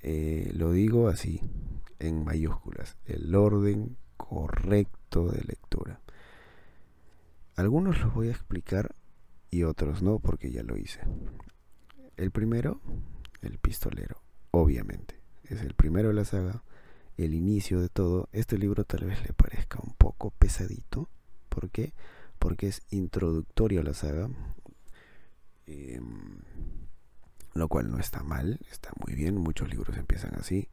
Eh, 0.01 0.51
lo 0.55 0.71
digo 0.71 1.07
así, 1.09 1.41
en 1.99 2.23
mayúsculas, 2.23 2.95
el 3.05 3.35
orden 3.35 3.97
correcto 4.17 5.27
de 5.29 5.43
lectura. 5.43 5.99
Algunos 7.57 7.99
los 7.99 8.13
voy 8.13 8.29
a 8.29 8.31
explicar 8.31 8.95
y 9.51 9.63
otros 9.63 10.01
no 10.01 10.19
porque 10.19 10.49
ya 10.49 10.63
lo 10.63 10.77
hice. 10.77 11.01
El 12.15 12.31
primero, 12.31 12.81
el 13.41 13.59
pistolero, 13.59 14.23
obviamente. 14.51 15.19
Es 15.43 15.61
el 15.61 15.73
primero 15.75 16.07
de 16.07 16.13
la 16.15 16.25
saga, 16.25 16.63
el 17.17 17.33
inicio 17.33 17.81
de 17.81 17.89
todo. 17.89 18.29
Este 18.31 18.57
libro 18.57 18.85
tal 18.85 19.05
vez 19.05 19.21
le 19.27 19.33
parezca 19.33 19.79
un 19.83 19.93
poco 19.97 20.31
pesadito. 20.31 21.09
¿Por 21.49 21.69
qué? 21.69 21.93
Porque 22.39 22.67
es 22.67 22.81
introductorio 22.91 23.81
a 23.81 23.83
la 23.83 23.93
saga. 23.93 24.29
Em, 25.65 26.37
lo 27.53 27.67
cual 27.67 27.91
no 27.91 27.99
está 27.99 28.23
mal, 28.23 28.57
está 28.71 28.93
muy 29.05 29.13
bien. 29.15 29.35
Muchos 29.35 29.69
libros 29.69 29.97
empiezan 29.97 30.33
así. 30.35 30.69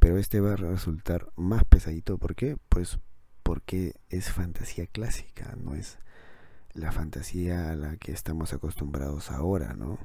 Pero 0.00 0.18
este 0.18 0.40
va 0.40 0.52
a 0.52 0.56
resultar 0.56 1.32
más 1.36 1.64
pesadito. 1.64 2.18
¿Por 2.18 2.34
qué? 2.34 2.58
Pues 2.68 2.98
porque 3.42 3.96
es 4.10 4.30
fantasía 4.30 4.86
clásica, 4.86 5.56
no 5.58 5.74
es 5.74 5.98
la 6.78 6.92
fantasía 6.92 7.70
a 7.70 7.74
la 7.74 7.96
que 7.96 8.12
estamos 8.12 8.52
acostumbrados 8.52 9.30
ahora, 9.30 9.74
¿no? 9.74 9.98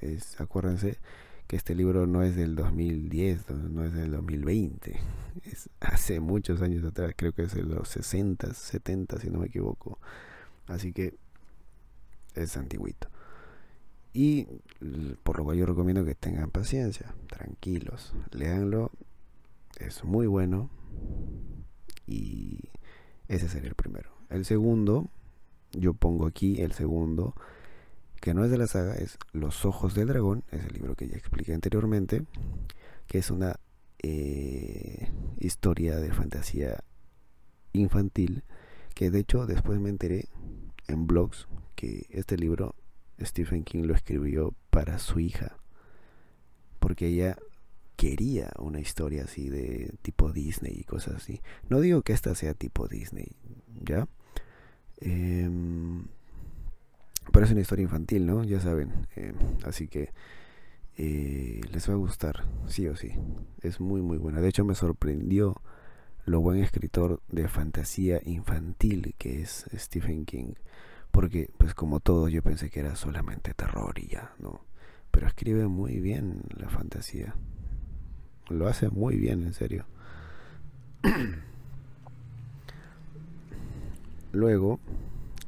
Es, 0.00 0.40
acuérdense 0.40 0.98
que 1.46 1.56
este 1.56 1.74
libro 1.74 2.06
no 2.06 2.22
es 2.22 2.34
del 2.36 2.56
2010, 2.56 3.50
no 3.70 3.84
es 3.84 3.92
del 3.92 4.10
2020, 4.12 4.98
es 5.44 5.68
hace 5.80 6.20
muchos 6.20 6.62
años 6.62 6.84
atrás, 6.84 7.12
creo 7.16 7.32
que 7.32 7.42
es 7.42 7.54
de 7.54 7.62
los 7.62 7.88
60, 7.90 8.54
70, 8.54 9.20
si 9.20 9.30
no 9.30 9.40
me 9.40 9.46
equivoco. 9.46 9.98
Así 10.66 10.92
que 10.92 11.14
es 12.34 12.56
antiguito. 12.56 13.08
Y 14.14 14.46
por 15.22 15.38
lo 15.38 15.44
cual 15.44 15.58
yo 15.58 15.66
recomiendo 15.66 16.04
que 16.04 16.14
tengan 16.14 16.50
paciencia, 16.50 17.14
tranquilos, 17.28 18.14
leanlo, 18.30 18.90
es 19.78 20.04
muy 20.04 20.26
bueno 20.28 20.70
y 22.06 22.60
ese 23.28 23.48
sería 23.48 23.68
el 23.68 23.74
primero. 23.74 24.12
El 24.30 24.44
segundo 24.44 25.08
yo 25.78 25.94
pongo 25.94 26.26
aquí 26.26 26.60
el 26.60 26.72
segundo, 26.72 27.34
que 28.20 28.34
no 28.34 28.44
es 28.44 28.50
de 28.50 28.58
la 28.58 28.66
saga, 28.66 28.94
es 28.94 29.18
Los 29.32 29.64
Ojos 29.64 29.94
del 29.94 30.08
Dragón, 30.08 30.44
es 30.50 30.64
el 30.64 30.72
libro 30.74 30.94
que 30.94 31.08
ya 31.08 31.16
expliqué 31.16 31.54
anteriormente, 31.54 32.22
que 33.06 33.18
es 33.18 33.30
una 33.30 33.56
eh, 34.02 35.08
historia 35.38 35.96
de 35.96 36.12
fantasía 36.12 36.82
infantil, 37.72 38.44
que 38.94 39.10
de 39.10 39.20
hecho 39.20 39.46
después 39.46 39.80
me 39.80 39.90
enteré 39.90 40.28
en 40.86 41.06
blogs 41.06 41.48
que 41.74 42.06
este 42.10 42.36
libro 42.36 42.74
Stephen 43.20 43.64
King 43.64 43.84
lo 43.84 43.94
escribió 43.94 44.54
para 44.70 44.98
su 44.98 45.20
hija, 45.20 45.56
porque 46.78 47.08
ella 47.08 47.36
quería 47.96 48.50
una 48.58 48.80
historia 48.80 49.24
así 49.24 49.48
de 49.48 49.92
tipo 50.02 50.32
Disney 50.32 50.74
y 50.80 50.84
cosas 50.84 51.16
así. 51.16 51.40
No 51.68 51.80
digo 51.80 52.02
que 52.02 52.12
esta 52.12 52.34
sea 52.34 52.54
tipo 52.54 52.86
Disney, 52.88 53.32
¿ya? 53.82 54.08
Em, 55.04 56.02
pero 57.30 57.44
es 57.44 57.52
una 57.52 57.60
historia 57.60 57.82
infantil, 57.82 58.26
¿no? 58.26 58.42
Ya 58.42 58.58
saben. 58.60 59.06
Em, 59.16 59.34
así 59.64 59.86
que 59.86 60.10
eh, 60.96 61.60
les 61.70 61.88
va 61.88 61.94
a 61.94 61.96
gustar, 61.96 62.44
sí 62.68 62.88
o 62.88 62.96
sí. 62.96 63.12
Es 63.60 63.80
muy, 63.80 64.00
muy 64.02 64.16
buena. 64.18 64.40
De 64.40 64.48
hecho, 64.48 64.64
me 64.64 64.74
sorprendió 64.74 65.60
lo 66.24 66.40
buen 66.40 66.58
escritor 66.62 67.20
de 67.28 67.48
fantasía 67.48 68.20
infantil 68.24 69.14
que 69.18 69.42
es 69.42 69.66
Stephen 69.76 70.24
King. 70.24 70.54
Porque, 71.10 71.48
pues 71.58 71.74
como 71.74 72.00
todos, 72.00 72.32
yo 72.32 72.42
pensé 72.42 72.70
que 72.70 72.80
era 72.80 72.96
solamente 72.96 73.52
terror 73.54 73.98
y 73.98 74.08
ya, 74.08 74.34
¿no? 74.40 74.62
Pero 75.10 75.26
escribe 75.28 75.66
muy 75.68 76.00
bien 76.00 76.42
la 76.56 76.68
fantasía. 76.70 77.36
Lo 78.48 78.66
hace 78.68 78.88
muy 78.90 79.16
bien, 79.16 79.42
en 79.42 79.52
serio. 79.54 79.84
Luego 84.34 84.80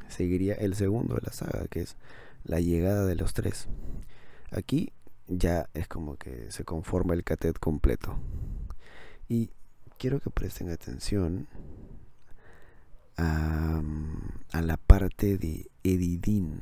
seguiría 0.08 0.54
el 0.54 0.76
segundo 0.76 1.16
de 1.16 1.22
la 1.26 1.32
saga, 1.32 1.66
que 1.68 1.80
es 1.80 1.96
la 2.44 2.60
llegada 2.60 3.04
de 3.04 3.16
los 3.16 3.34
tres. 3.34 3.66
Aquí 4.52 4.92
ya 5.26 5.68
es 5.74 5.88
como 5.88 6.14
que 6.14 6.52
se 6.52 6.64
conforma 6.64 7.12
el 7.14 7.24
catet 7.24 7.58
completo. 7.58 8.16
Y 9.28 9.50
quiero 9.98 10.20
que 10.20 10.30
presten 10.30 10.70
atención 10.70 11.48
a, 13.16 13.82
la 14.52 14.76
parte 14.76 15.36
de 15.36 15.68
Edidin. 15.82 16.60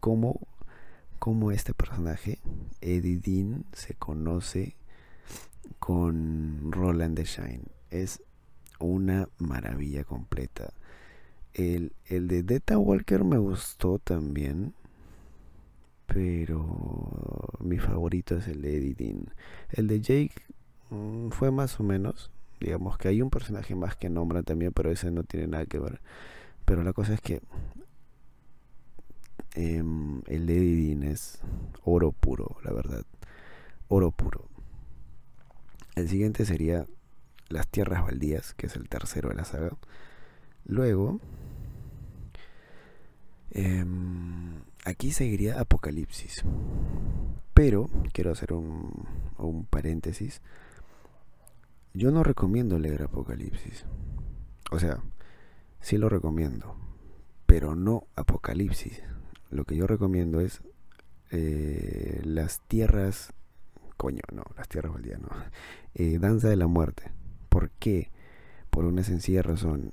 Cómo, 0.00 0.38
cómo 1.18 1.52
este 1.52 1.72
personaje, 1.72 2.38
Edidin, 2.82 3.64
se 3.72 3.94
conoce 3.94 4.76
con 5.78 6.70
Roland 6.70 7.16
de 7.16 7.24
Shine. 7.24 7.62
Es 7.88 8.22
una 8.78 9.30
maravilla 9.38 10.04
completa. 10.04 10.74
El, 11.56 11.90
de 12.28 12.42
Deta 12.42 12.76
Walker 12.76 13.24
me 13.24 13.38
gustó 13.38 13.98
también. 13.98 14.74
Pero 16.06 17.48
mi 17.60 17.78
favorito 17.78 18.36
es 18.36 18.46
el 18.46 18.60
de 18.60 18.94
Dean. 18.94 19.30
El 19.70 19.86
de 19.86 20.00
Jake 20.00 20.32
mm, 20.90 21.30
fue 21.30 21.50
más 21.50 21.80
o 21.80 21.82
menos. 21.82 22.30
Digamos 22.60 22.98
que 22.98 23.08
hay 23.08 23.22
un 23.22 23.30
personaje 23.30 23.74
más 23.74 23.96
que 23.96 24.10
nombra 24.10 24.42
también, 24.42 24.72
pero 24.72 24.90
ese 24.90 25.10
no 25.10 25.24
tiene 25.24 25.46
nada 25.46 25.64
que 25.64 25.78
ver. 25.78 26.00
Pero 26.66 26.82
la 26.84 26.92
cosa 26.92 27.14
es 27.14 27.22
que 27.22 27.40
em, 29.54 30.20
el 30.26 30.46
de 30.46 30.60
Dean 30.60 31.02
es 31.04 31.40
oro 31.84 32.12
puro, 32.12 32.58
la 32.64 32.72
verdad. 32.72 33.04
Oro 33.88 34.10
puro. 34.10 34.44
El 35.94 36.08
siguiente 36.10 36.44
sería 36.44 36.86
Las 37.48 37.66
Tierras 37.66 38.02
Baldías, 38.04 38.52
que 38.54 38.66
es 38.66 38.76
el 38.76 38.88
tercero 38.90 39.30
de 39.30 39.36
la 39.36 39.44
saga. 39.46 39.70
Luego 40.66 41.20
Em, 43.58 44.60
aquí 44.84 45.12
seguiría 45.12 45.58
Apocalipsis. 45.58 46.44
Pero 47.54 47.88
quiero 48.12 48.30
hacer 48.30 48.52
un, 48.52 49.06
un 49.38 49.64
paréntesis. 49.64 50.42
Yo 51.94 52.10
no 52.10 52.22
recomiendo 52.22 52.78
leer 52.78 53.04
Apocalipsis. 53.04 53.86
O 54.72 54.78
sea, 54.78 54.98
sí 55.80 55.96
lo 55.96 56.10
recomiendo, 56.10 56.76
pero 57.46 57.74
no 57.76 58.04
Apocalipsis. 58.14 59.02
Lo 59.48 59.64
que 59.64 59.74
yo 59.74 59.86
recomiendo 59.86 60.42
es 60.42 60.60
eh, 61.30 62.20
las 62.26 62.60
tierras, 62.68 63.32
coño, 63.96 64.20
no, 64.34 64.42
las 64.58 64.68
tierras 64.68 65.02
día, 65.02 65.18
eh, 65.94 66.18
Danza 66.18 66.50
de 66.50 66.56
la 66.56 66.66
muerte. 66.66 67.04
¿Por 67.48 67.70
qué? 67.70 68.10
Por 68.68 68.84
una 68.84 69.02
sencilla 69.02 69.40
razón. 69.40 69.92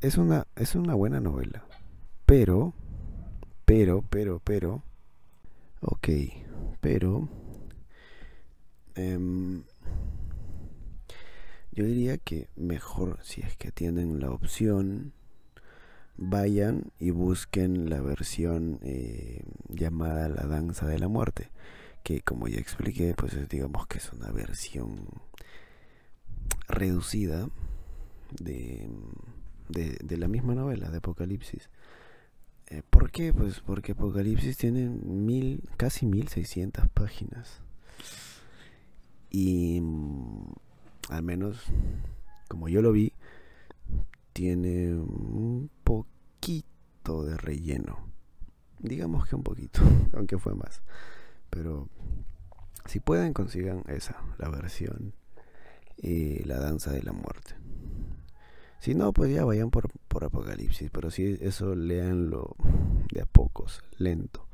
Es 0.00 0.18
una, 0.18 0.46
es 0.54 0.76
una 0.76 0.94
buena 0.94 1.18
novela, 1.18 1.66
pero, 2.26 2.72
pero, 3.64 4.02
pero, 4.08 4.40
pero. 4.42 4.82
Ok, 5.80 6.08
pero... 6.80 7.28
Em, 8.94 9.64
yo 11.72 11.84
diría 11.84 12.16
que 12.18 12.48
mejor, 12.56 13.18
si 13.22 13.42
es 13.42 13.56
que 13.56 13.72
tienen 13.72 14.20
la 14.20 14.30
opción, 14.30 15.12
vayan 16.16 16.92
y 16.98 17.10
busquen 17.10 17.90
la 17.90 18.00
versión 18.00 18.78
eh, 18.82 19.42
llamada 19.68 20.28
La 20.28 20.46
Danza 20.46 20.86
de 20.86 20.98
la 21.00 21.08
Muerte, 21.08 21.50
que 22.04 22.22
como 22.22 22.46
ya 22.48 22.58
expliqué, 22.58 23.14
pues 23.18 23.48
digamos 23.48 23.86
que 23.88 23.98
es 23.98 24.10
una 24.12 24.30
versión 24.30 25.06
reducida 26.68 27.48
de 28.40 28.88
la 30.16 30.28
misma 30.28 30.54
novela 30.54 30.88
de 30.90 30.98
Apocalipsis. 30.98 31.68
Eh, 32.68 32.82
¿Por 32.88 33.10
qué? 33.10 33.32
Pues 33.34 33.60
porque 33.60 33.92
Apocalipsis 33.92 34.56
tiene 34.56 34.88
mil, 34.88 35.62
casi 35.76 36.06
1600 36.06 36.88
páginas. 36.88 37.60
Y 39.30 39.80
mm, 39.82 40.52
al 41.10 41.22
menos, 41.22 41.60
como 42.48 42.68
yo 42.68 42.80
lo 42.80 42.92
vi, 42.92 43.12
tiene 44.32 44.94
un 44.94 45.70
poquito 45.84 47.24
de 47.24 47.36
relleno. 47.36 48.08
Digamos 48.78 49.28
que 49.28 49.36
un 49.36 49.42
poquito, 49.42 49.80
aunque 50.14 50.38
fue 50.38 50.54
más. 50.54 50.82
Pero 51.50 51.88
si 52.86 53.00
pueden, 53.00 53.34
consigan 53.34 53.84
esa, 53.88 54.22
la 54.38 54.48
versión 54.48 55.12
eh, 55.98 56.42
La 56.46 56.58
Danza 56.60 56.92
de 56.92 57.02
la 57.02 57.12
Muerte. 57.12 57.54
Si 58.84 58.94
no, 58.94 59.14
pues 59.14 59.32
ya 59.32 59.46
vayan 59.46 59.70
por, 59.70 59.88
Apocalipsis, 60.26 60.90
pero 60.90 61.10
si 61.10 61.38
eso 61.40 61.74
leanlo 61.74 62.54
de 63.10 63.22
a 63.22 63.24
pocos, 63.24 63.82
lento. 63.96 64.46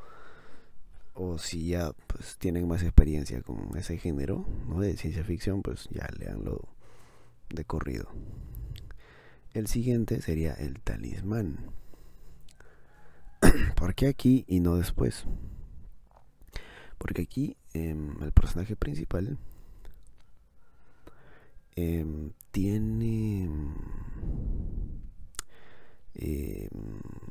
O 1.15 1.37
si 1.39 1.67
ya 1.67 1.91
pues, 2.07 2.37
tienen 2.39 2.69
más 2.69 2.85
experiencia 2.85 3.43
con 3.43 3.77
ese 3.77 3.99
género 3.99 4.47
¿no? 4.69 4.79
de 4.79 4.97
ciencia 4.97 5.25
ficción, 5.25 5.63
pues 5.63 5.89
ya 5.91 6.09
leanlo 6.17 6.69
de 7.49 7.65
corrido. 7.65 8.09
El 9.53 9.67
siguiente 9.67 10.23
sería 10.23 10.55
el 10.55 10.79
talismán. 10.81 11.69
¿Por 13.75 13.97
qué 13.97 14.07
aquí 14.07 14.45
y 14.47 14.61
no 14.61 14.77
después? 14.77 15.25
Porque 16.99 17.23
aquí 17.23 17.57
em, 17.75 18.15
el 18.23 18.31
personaje 18.31 18.77
principal 18.77 19.39
eh, 21.75 22.31
tiene... 22.51 23.49
Mm, 23.49 24.95
eh, 26.15 26.69
mm, 26.73 27.29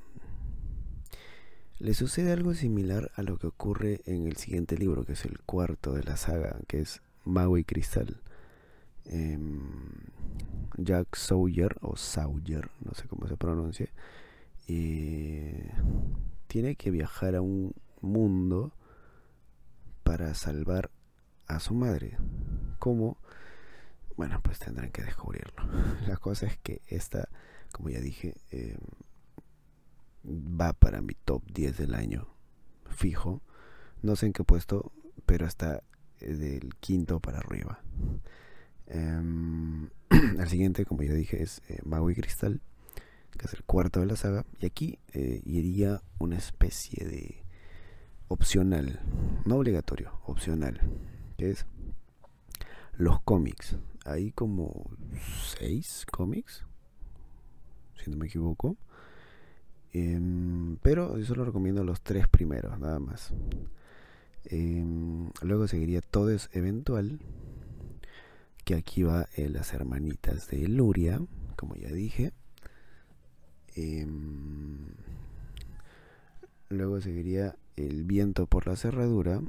le 1.80 1.94
sucede 1.94 2.32
algo 2.34 2.54
similar 2.54 3.10
a 3.16 3.24
lo 3.24 3.38
que 3.38 3.48
ocurre 3.48 4.02
en 4.06 4.28
el 4.28 4.36
siguiente 4.36 4.78
libro, 4.78 5.06
que 5.06 5.14
es 5.14 5.24
el 5.26 5.40
cuarto 5.44 5.94
de 5.94 6.04
la 6.04 6.18
saga, 6.18 6.58
que 6.68 6.82
es 6.82 7.02
Mago 7.24 7.58
y 7.58 7.64
Cristal. 7.64 8.22
Em, 9.06 9.62
Jack 10.78 11.16
Sawyer, 11.16 11.78
o 11.82 11.96
Sawyer, 11.96 12.70
no 12.84 12.92
sé 12.94 13.08
cómo 13.08 13.28
se 13.28 13.38
pronuncia, 13.38 13.90
eh, 14.68 15.72
tiene 16.48 16.76
que 16.76 16.92
viajar 16.92 17.36
a 17.36 17.42
un 17.42 17.74
mundo 18.02 18.74
para 20.04 20.34
salvar 20.34 20.90
a 21.48 21.60
su 21.60 21.76
madre. 21.76 22.18
como 22.78 23.18
bueno, 24.20 24.42
pues 24.44 24.60
tendrán 24.60 24.90
que 24.92 25.02
descubrirlo. 25.02 25.54
La 26.08 26.18
cosa 26.18 26.46
es 26.46 26.58
que 26.58 26.82
esta, 26.90 27.30
como 27.72 27.88
ya 27.90 28.02
dije, 28.02 28.34
eh, 28.52 28.78
va 30.28 30.74
para 30.74 31.00
mi 31.02 31.14
top 31.14 31.42
10 31.54 31.78
del 31.78 31.96
año. 31.96 32.28
Fijo. 32.90 33.42
No 34.02 34.18
sé 34.18 34.26
en 34.26 34.34
qué 34.34 34.44
puesto, 34.44 34.92
pero 35.26 35.46
está 35.46 35.84
eh, 36.20 36.34
del 36.34 36.76
quinto 36.82 37.22
para 37.22 37.38
arriba. 37.38 37.80
el 38.88 38.98
em, 39.00 39.90
siguiente, 40.50 40.84
como 40.84 41.02
ya 41.04 41.14
dije, 41.14 41.42
es 41.42 41.62
eh, 41.70 41.80
Mago 41.86 42.10
y 42.12 42.16
Cristal, 42.16 42.60
que 43.32 43.46
es 43.46 43.54
el 43.54 43.64
cuarto 43.64 44.02
de 44.02 44.08
la 44.08 44.18
saga. 44.18 44.44
Y 44.60 44.66
aquí 44.66 45.00
iría 45.14 46.02
una 46.18 46.36
especie 46.36 47.08
de 47.08 47.46
opcional, 48.28 49.00
no 49.46 49.56
obligatorio, 49.56 50.20
opcional, 50.26 50.82
que 51.38 51.52
es 51.52 51.66
los 52.98 53.22
cómics 53.22 53.78
hay 54.10 54.32
como 54.32 54.90
seis 55.60 56.06
cómics, 56.12 56.66
si 58.04 58.10
no 58.10 58.18
me 58.18 58.26
equivoco. 58.28 58.76
Em, 59.94 60.78
pero 60.82 61.18
yo 61.18 61.26
solo 61.26 61.46
recomiendo 61.46 61.84
los 61.84 62.02
tres 62.02 62.28
primeros, 62.28 62.80
nada 62.80 63.00
más. 63.00 63.34
Em, 64.46 65.32
luego 65.44 65.68
seguiría 65.68 66.02
Todo 66.02 66.32
es 66.32 66.50
Eventual, 66.54 67.20
que 68.66 68.74
aquí 68.76 69.04
va 69.04 69.28
eh, 69.36 69.48
Las 69.50 69.74
Hermanitas 69.74 70.48
de 70.50 70.68
Luria, 70.68 71.20
como 71.56 71.76
ya 71.76 71.90
dije. 71.90 72.34
Em, 73.76 74.88
luego 76.70 77.00
seguiría 77.02 77.56
El 77.76 78.06
Viento 78.06 78.48
por 78.48 78.66
la 78.68 78.76
Cerradura. 78.76 79.42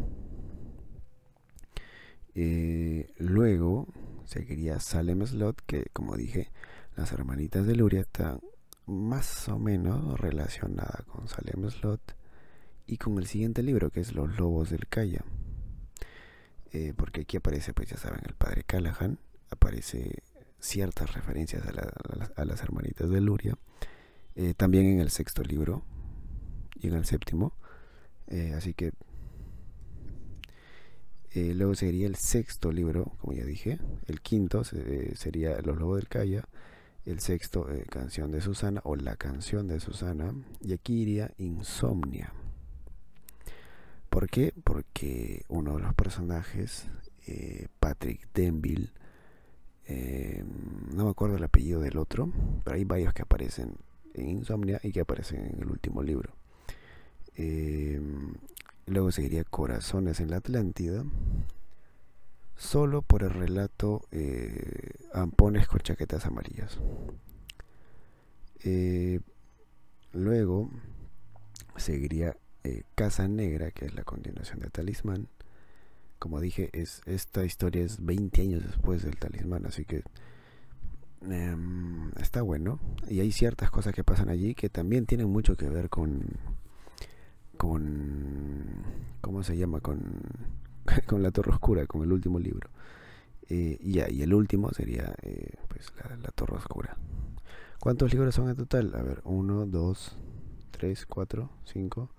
Eh, 2.35 3.13
luego 3.19 3.89
seguiría 4.31 4.79
Salem 4.79 5.27
Slot, 5.27 5.61
que 5.67 5.87
como 5.93 6.17
dije, 6.17 6.53
las 6.97 7.13
hermanitas 7.13 7.67
de 7.67 7.75
Luria 7.75 8.03
están 8.03 8.39
más 8.87 9.49
o 9.49 9.59
menos 9.59 10.21
relacionada 10.21 11.05
con 11.09 11.27
Salem 11.29 11.69
Slot 11.69 12.15
y 12.87 12.97
con 12.99 13.19
el 13.19 13.27
siguiente 13.27 13.63
libro 13.65 13.91
que 13.91 13.99
es 14.01 14.15
Los 14.15 14.39
Lobos 14.39 14.71
del 14.71 14.87
Calla. 14.89 15.25
Eh, 16.73 16.95
porque 16.97 17.23
aquí 17.23 17.37
aparece, 17.39 17.75
pues 17.75 17.89
ya 17.91 17.97
saben, 17.97 18.21
el 18.25 18.35
padre 18.35 18.63
Callahan, 18.63 19.19
aparece 19.51 20.23
ciertas 20.61 21.13
referencias 21.15 21.65
a, 21.67 21.73
las, 22.45 22.63
hermanitas 22.63 23.11
de 23.11 23.21
Luria, 23.21 23.59
eh, 24.37 24.55
también 24.57 24.87
en 24.87 25.01
el 25.01 25.11
sexto 25.11 25.43
libro 25.43 25.85
y 26.77 26.87
en 26.87 26.95
el 26.95 27.05
séptimo. 27.05 27.53
Eh, 28.29 28.55
así 28.57 28.75
que 28.75 28.93
eh, 31.33 31.55
luego 31.55 31.75
sería 31.77 32.07
el 32.09 32.17
sexto 32.17 32.73
libro, 32.73 33.13
como 33.21 33.35
ya 33.35 33.45
dije. 33.45 33.79
El 34.07 34.21
quinto 34.21 34.63
eh, 34.73 35.13
sería 35.17 35.61
Los 35.63 35.79
Lobos 35.79 35.97
del 35.97 36.09
Calla. 36.09 36.45
El 37.07 37.21
sexto, 37.21 37.71
eh, 37.73 37.87
Canción 37.89 38.31
de 38.33 38.41
Susana 38.41 38.81
o 38.85 38.97
La 38.97 39.17
Canción 39.17 39.69
de 39.69 39.79
Susana. 39.81 40.35
Y 40.61 40.73
aquí 40.73 41.03
iría 41.03 41.33
Insomnia. 41.39 42.33
¿Por 44.09 44.29
qué? 44.29 44.53
Porque 44.65 45.45
uno 45.49 45.75
de 45.77 45.81
los 45.83 45.95
personajes, 45.95 46.89
Patrick 47.79 48.29
Denville, 48.35 48.91
no 50.93 51.05
me 51.05 51.11
acuerdo 51.11 51.37
el 51.37 51.45
apellido 51.45 51.79
del 51.81 51.97
otro, 51.97 52.29
pero 52.65 52.77
hay 52.77 52.83
varios 52.83 53.15
que 53.15 53.23
aparecen 53.23 53.77
en 54.15 54.29
Insomnia 54.31 54.81
y 54.83 54.91
que 54.91 55.01
aparecen 55.03 55.47
en 55.47 55.63
el 55.63 55.71
último 55.71 56.03
libro. 56.03 56.35
Eh, 57.37 58.01
Luego 58.87 59.13
seguiría 59.13 59.45
Corazones 59.45 60.21
en 60.21 60.31
la 60.31 60.37
Atlántida. 60.37 61.05
Solo 62.57 63.03
por 63.03 63.23
el 63.23 63.31
relato 63.31 64.03
eh, 64.11 64.93
Ampones 65.13 65.67
con 65.67 65.81
chaquetas 65.81 66.27
amarillas. 66.27 66.79
Eh, 68.65 69.21
luego 70.13 70.71
seguiría 71.77 72.37
eh, 72.65 72.83
Casa 72.95 73.27
Negra, 73.29 73.71
que 73.71 73.87
es 73.87 73.95
la 73.95 74.05
continuación 74.05 74.59
de 74.61 74.69
Talismán. 74.71 75.29
Como 76.19 76.41
dije, 76.41 76.69
es, 76.75 77.01
esta 77.07 77.47
historia 77.47 77.83
es 77.83 78.05
20 78.05 78.43
años 78.43 78.63
después 78.67 79.03
del 79.03 79.17
Talismán, 79.17 79.65
así 79.65 79.87
que 79.87 80.03
em, 81.23 82.11
está 82.21 82.43
bueno. 82.43 82.79
Y 83.09 83.21
hay 83.21 83.33
ciertas 83.33 83.71
cosas 83.71 83.95
que 83.95 84.05
pasan 84.05 84.29
allí 84.29 84.55
que 84.55 84.69
también 84.69 85.07
tienen 85.07 85.31
mucho 85.31 85.57
que 85.57 85.71
ver 85.71 85.89
con, 85.89 86.25
con, 87.61 88.85
¿cómo 89.21 89.43
se 89.43 89.55
llama? 89.55 89.81
Con, 89.83 90.01
La 91.23 91.31
Torre 91.31 91.51
Oscura, 91.53 91.87
con 91.87 92.03
el 92.03 92.11
último 92.11 92.39
libro. 92.39 92.71
Eh, 93.51 93.79
ya, 93.85 94.09
y 94.11 94.23
el 94.23 94.33
último 94.33 94.71
sería 94.71 95.15
eh, 95.21 95.55
pues, 95.69 95.93
la, 96.09 96.17
la, 96.17 96.29
Torre 96.31 96.57
Oscura. 96.57 96.97
¿Cuántos 97.79 98.15
libros 98.15 98.35
son 98.35 98.49
en 98.49 98.57
total? 98.57 98.95
A 98.95 99.03
ver, 99.03 99.21
1, 99.25 99.67
2, 99.67 100.17
3, 100.71 101.05
4, 101.07 101.51
5, 101.65 102.11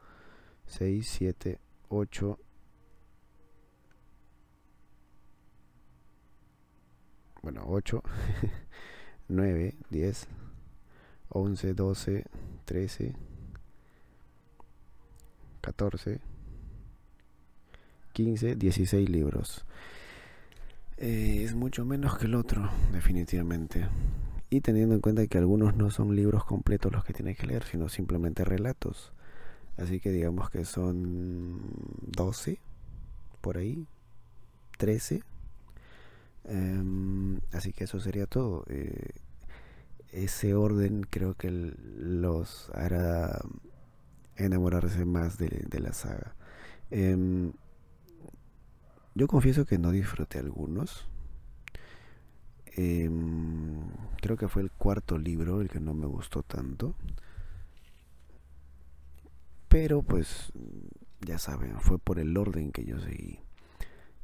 6, 0.68 1.08
7, 1.10 1.60
8. 1.90 2.40
Bueno, 7.42 7.64
8, 7.66 8.04
9, 9.30 9.76
10, 9.90 10.28
11, 11.30 11.74
12, 11.74 12.26
13. 12.66 13.16
14, 15.62 16.20
15, 18.14 18.56
16 18.72 19.10
libros. 19.10 19.64
Eh, 20.98 21.44
es 21.46 21.54
mucho 21.56 21.86
menos 21.86 22.18
que 22.18 22.26
el 22.26 22.36
otro, 22.36 22.70
definitivamente. 22.92 23.88
Y 24.50 24.62
teniendo 24.62 24.96
en 24.96 25.02
cuenta 25.02 25.26
que 25.28 25.38
algunos 25.38 25.76
no 25.76 25.92
son 25.92 26.16
libros 26.16 26.44
completos 26.46 26.92
los 26.92 27.06
que 27.06 27.14
tienes 27.14 27.38
que 27.38 27.46
leer, 27.48 27.64
sino 27.64 27.90
simplemente 27.90 28.44
relatos. 28.44 29.14
Así 29.78 30.00
que 30.00 30.10
digamos 30.12 30.50
que 30.50 30.66
son 30.66 31.62
12, 32.08 32.60
por 33.40 33.58
ahí, 33.58 33.88
13. 34.78 35.24
Em, 36.46 37.40
así 37.52 37.72
que 37.72 37.84
eso 37.86 38.00
sería 38.00 38.26
todo. 38.26 38.66
Eh, 38.68 39.12
ese 40.12 40.54
orden 40.56 41.04
creo 41.04 41.36
que 41.36 41.50
los 41.52 42.70
hará 42.76 43.40
enamorarse 44.46 45.06
más 45.06 45.38
de, 45.38 45.68
la 45.80 45.94
saga. 45.94 46.36
Em, 46.90 47.52
yo 49.16 49.28
confieso 49.28 49.66
que 49.66 49.78
no 49.78 49.92
disfruté 49.92 50.40
algunos. 50.40 51.08
Em, 52.76 53.82
creo 54.22 54.38
que 54.38 54.48
fue 54.48 54.62
el 54.64 54.72
cuarto 54.72 55.18
libro 55.18 55.62
el 55.62 55.70
que 55.70 55.80
no 55.80 55.94
me 55.94 56.06
gustó 56.08 56.44
tanto. 56.44 56.96
Pero 59.68 60.02
pues 60.04 60.52
ya 61.22 61.38
saben, 61.40 61.80
fue 61.82 61.98
por 62.00 62.20
el 62.20 62.36
orden 62.38 62.72
que 62.72 62.86
yo 62.86 63.00
seguí. 63.00 63.40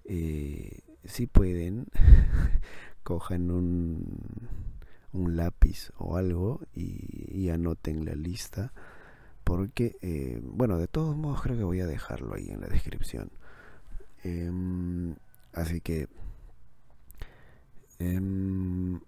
Eh, 0.05 0.79
si 1.05 1.27
pueden, 1.27 1.87
cojan 3.03 3.51
un, 3.51 4.19
un 5.13 5.35
lápiz 5.37 5.91
o 5.97 6.17
algo 6.17 6.61
y, 6.73 7.25
y 7.33 7.49
anoten 7.49 8.05
la 8.05 8.15
lista 8.15 8.73
porque, 9.47 9.95
eh, 10.01 10.41
bueno, 10.43 10.77
de 10.77 10.87
todos 10.89 11.15
modos 11.15 11.41
creo 11.41 11.55
que 11.57 11.63
voy 11.63 11.79
a 11.79 11.87
dejarlo 11.87 12.35
ahí 12.35 12.49
en 12.49 12.59
la 12.59 12.67
descripción. 12.67 13.31
Em, 14.25 15.15
así 15.53 15.79
que 15.79 16.09
em, 17.99 18.99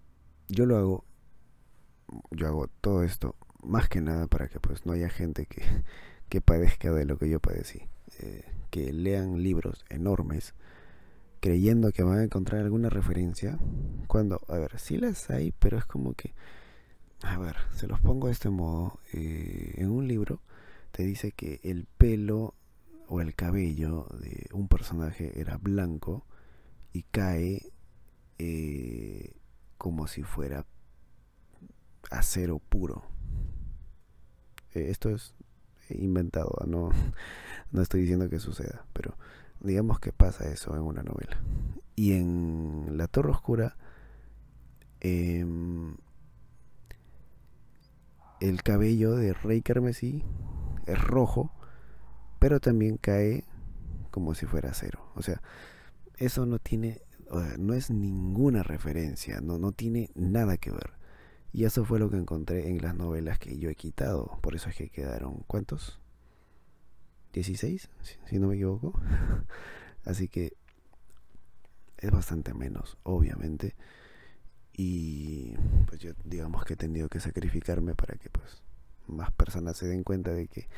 yo 0.48 0.64
lo 0.64 0.78
hago, 0.78 1.04
yo 2.30 2.46
hago 2.46 2.68
todo 2.80 3.02
esto 3.04 3.36
más 3.62 3.90
que 3.90 4.00
nada 4.00 4.28
para 4.28 4.48
que 4.48 4.58
pues 4.60 4.86
no 4.86 4.92
haya 4.94 5.10
gente 5.10 5.44
que, 5.44 5.62
que 6.30 6.40
padezca 6.40 6.90
de 6.90 7.04
lo 7.04 7.18
que 7.18 7.28
yo 7.28 7.38
padecí. 7.38 7.82
Eh, 8.20 8.42
que 8.70 8.94
lean 8.94 9.42
libros 9.42 9.84
enormes 9.90 10.54
creyendo 11.40 11.92
que 11.92 12.02
van 12.02 12.18
a 12.20 12.24
encontrar 12.24 12.62
alguna 12.62 12.88
referencia. 12.88 13.58
Cuando, 14.06 14.40
a 14.48 14.56
ver, 14.56 14.78
sí 14.78 14.96
las 14.96 15.28
hay, 15.28 15.52
pero 15.58 15.76
es 15.76 15.84
como 15.84 16.14
que 16.14 16.32
a 17.22 17.36
ver, 17.38 17.54
se 17.74 17.86
los 17.86 18.00
pongo 18.00 18.28
de 18.28 18.32
este 18.32 18.48
modo. 18.50 19.00
Eh, 19.12 19.74
en 19.76 19.90
un 19.90 20.08
libro 20.08 20.40
te 20.90 21.02
dice 21.04 21.32
que 21.32 21.60
el 21.62 21.86
pelo 21.98 22.54
o 23.08 23.20
el 23.20 23.34
cabello 23.34 24.06
de 24.20 24.46
un 24.52 24.68
personaje 24.68 25.38
era 25.38 25.56
blanco 25.58 26.26
y 26.92 27.02
cae 27.02 27.72
eh, 28.38 29.36
como 29.76 30.06
si 30.06 30.22
fuera 30.22 30.64
acero 32.10 32.58
puro. 32.58 33.04
Eh, 34.72 34.86
esto 34.90 35.10
es 35.10 35.34
inventado, 35.90 36.56
no, 36.66 36.90
no 37.70 37.82
estoy 37.82 38.00
diciendo 38.00 38.30
que 38.30 38.38
suceda, 38.38 38.86
pero 38.92 39.18
digamos 39.60 40.00
que 40.00 40.12
pasa 40.12 40.48
eso 40.50 40.74
en 40.74 40.82
una 40.82 41.02
novela. 41.02 41.38
Y 41.96 42.12
en 42.14 42.96
La 42.96 43.08
Torre 43.08 43.32
Oscura 43.32 43.76
em, 45.00 45.96
el 48.40 48.62
cabello 48.62 49.16
de 49.16 49.34
Rey 49.34 49.60
Carmesí 49.60 50.24
es 50.86 50.98
rojo, 51.00 51.52
pero 52.38 52.58
también 52.58 52.96
cae 52.96 53.44
como 54.10 54.34
si 54.34 54.46
fuera 54.46 54.72
cero. 54.72 55.06
O 55.14 55.22
sea, 55.22 55.42
eso 56.16 56.46
no 56.46 56.58
tiene, 56.58 57.02
o 57.30 57.40
no 57.58 57.74
es 57.74 57.90
ninguna 57.90 58.62
referencia, 58.62 59.40
no, 59.42 59.58
no 59.58 59.72
tiene 59.72 60.10
nada 60.14 60.56
que 60.56 60.70
ver. 60.70 60.90
Y 61.52 61.64
eso 61.64 61.84
fue 61.84 61.98
lo 61.98 62.10
que 62.10 62.16
encontré 62.16 62.68
en 62.70 62.78
las 62.80 62.94
novelas 62.94 63.38
que 63.38 63.58
yo 63.58 63.70
he 63.70 63.74
quitado. 63.74 64.38
Por 64.40 64.54
eso 64.54 64.68
es 64.70 64.76
que 64.76 64.88
quedaron, 64.88 65.44
¿cuántos? 65.46 66.00
16, 67.32 67.90
si, 68.00 68.14
si 68.24 68.38
no 68.38 68.48
me 68.48 68.54
equivoco. 68.54 68.94
Así 70.04 70.28
que 70.28 70.52
es 71.98 72.10
bastante 72.10 72.54
menos, 72.54 72.98
obviamente. 73.02 73.74
Y 74.82 75.54
pues 75.88 76.00
yo 76.00 76.12
digamos 76.24 76.64
que 76.64 76.72
he 76.72 76.76
tenido 76.76 77.10
que 77.10 77.20
sacrificarme 77.20 77.94
para 77.94 78.14
que 78.14 78.30
pues 78.30 78.62
más 79.08 79.30
personas 79.30 79.76
se 79.76 79.86
den 79.86 80.04
cuenta 80.04 80.32
de 80.32 80.48
que 80.48 80.70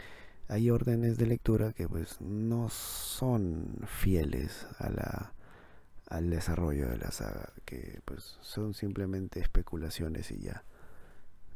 hay 0.48 0.70
órdenes 0.70 1.18
de 1.18 1.26
lectura 1.28 1.72
que 1.72 1.88
pues 1.88 2.20
no 2.20 2.68
son 2.68 3.76
fieles 3.86 4.66
a 4.80 4.90
la, 4.90 5.34
al 6.08 6.30
desarrollo 6.30 6.88
de 6.88 6.98
la 6.98 7.12
saga, 7.12 7.52
que 7.64 8.00
pues 8.04 8.38
son 8.40 8.74
simplemente 8.74 9.38
especulaciones 9.38 10.32
y 10.32 10.40
ya. 10.40 10.64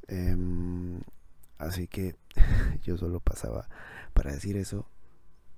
Em, 0.06 1.00
así 1.58 1.88
que 1.88 2.14
yo 2.84 2.96
solo 2.96 3.18
pasaba 3.18 3.68
para 4.14 4.30
decir 4.30 4.56
eso 4.56 4.88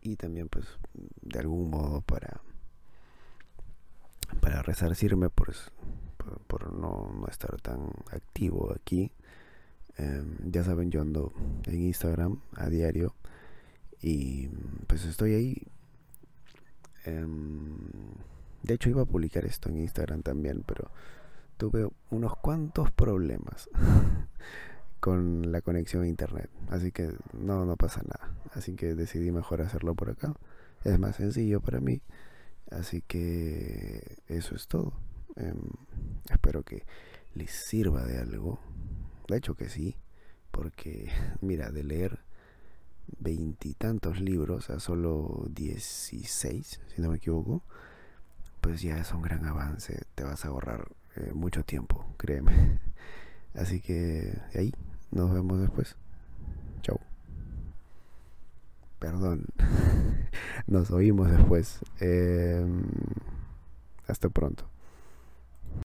y 0.01 0.17
también 0.17 0.49
pues 0.49 0.65
de 1.21 1.39
algún 1.39 1.69
modo 1.69 2.01
para 2.01 2.41
para 4.41 4.63
resarcirme 4.63 5.31
por, 5.31 5.53
no, 6.89 7.27
estar 7.31 7.61
tan 7.61 7.91
activo 8.13 8.73
aquí. 8.75 9.11
Em, 9.97 10.37
ya 10.51 10.65
saben, 10.65 10.91
yo 10.91 11.01
ando 11.01 11.33
en 11.65 11.81
Instagram 11.83 12.41
a 12.57 12.69
diario 12.71 13.15
y 14.01 14.49
pues 14.87 15.05
estoy 15.05 15.35
ahí. 15.35 15.63
Em, 17.05 17.77
de 18.63 18.75
hecho, 18.75 18.91
iba 18.91 19.03
a 19.03 19.05
publicar 19.05 19.45
esto 19.45 19.69
en 19.69 19.79
Instagram 19.79 20.23
también, 20.23 20.63
pero 20.67 20.91
tuve 21.59 21.89
unos 22.11 22.37
cuantos 22.37 22.91
problemas 22.93 23.69
con 25.01 25.53
la 25.53 25.61
conexión 25.63 26.03
a 26.05 26.09
internet. 26.09 26.51
Así 26.71 26.93
que 26.93 27.13
no, 27.33 27.65
no 27.65 27.77
pasa 27.77 28.03
nada. 28.03 28.35
Así 28.55 28.75
que 28.75 28.95
decidí 28.95 29.31
mejor 29.33 29.63
hacerlo 29.63 29.95
por 29.95 30.11
acá. 30.11 30.35
Es 30.85 30.99
más 30.99 31.17
sencillo 31.17 31.61
para 31.61 31.81
mí. 31.81 32.03
Así 32.71 33.03
que 33.07 34.19
eso 34.29 34.55
es 34.55 34.69
todo. 34.69 34.93
Em, 35.39 35.57
espero 36.31 36.65
que 36.65 36.85
les 37.35 37.51
sirva 37.51 38.05
de 38.05 38.19
algo. 38.19 38.59
De 39.29 39.37
hecho 39.37 39.55
que 39.55 39.69
sí, 39.69 39.97
porque 40.51 41.11
mira, 41.41 41.71
de 41.71 41.85
leer 41.85 42.21
veintitantos 43.21 44.21
libros 44.21 44.69
a 44.71 44.81
solo 44.81 45.45
16, 45.51 46.81
si 46.95 47.03
no 47.03 47.11
me 47.11 47.17
equivoco, 47.19 47.63
pues 48.61 48.83
ya 48.83 48.99
es 48.99 49.13
un 49.13 49.23
gran 49.23 49.45
avance, 49.47 50.03
te 50.15 50.25
vas 50.25 50.45
a 50.45 50.49
ahorrar 50.49 50.89
eh, 51.17 51.33
mucho 51.35 51.65
tiempo, 51.65 52.05
créeme. 52.19 52.81
Así 53.55 53.81
que 53.81 54.39
ahí, 54.55 54.73
nos 55.13 55.33
vemos 55.33 55.61
después. 55.61 55.97
Chau. 56.83 56.99
Perdón, 58.99 59.47
nos 60.67 60.91
oímos 60.91 61.31
después. 61.31 61.79
Em, 62.01 62.85
hasta 64.09 64.29
pronto. 64.31 64.78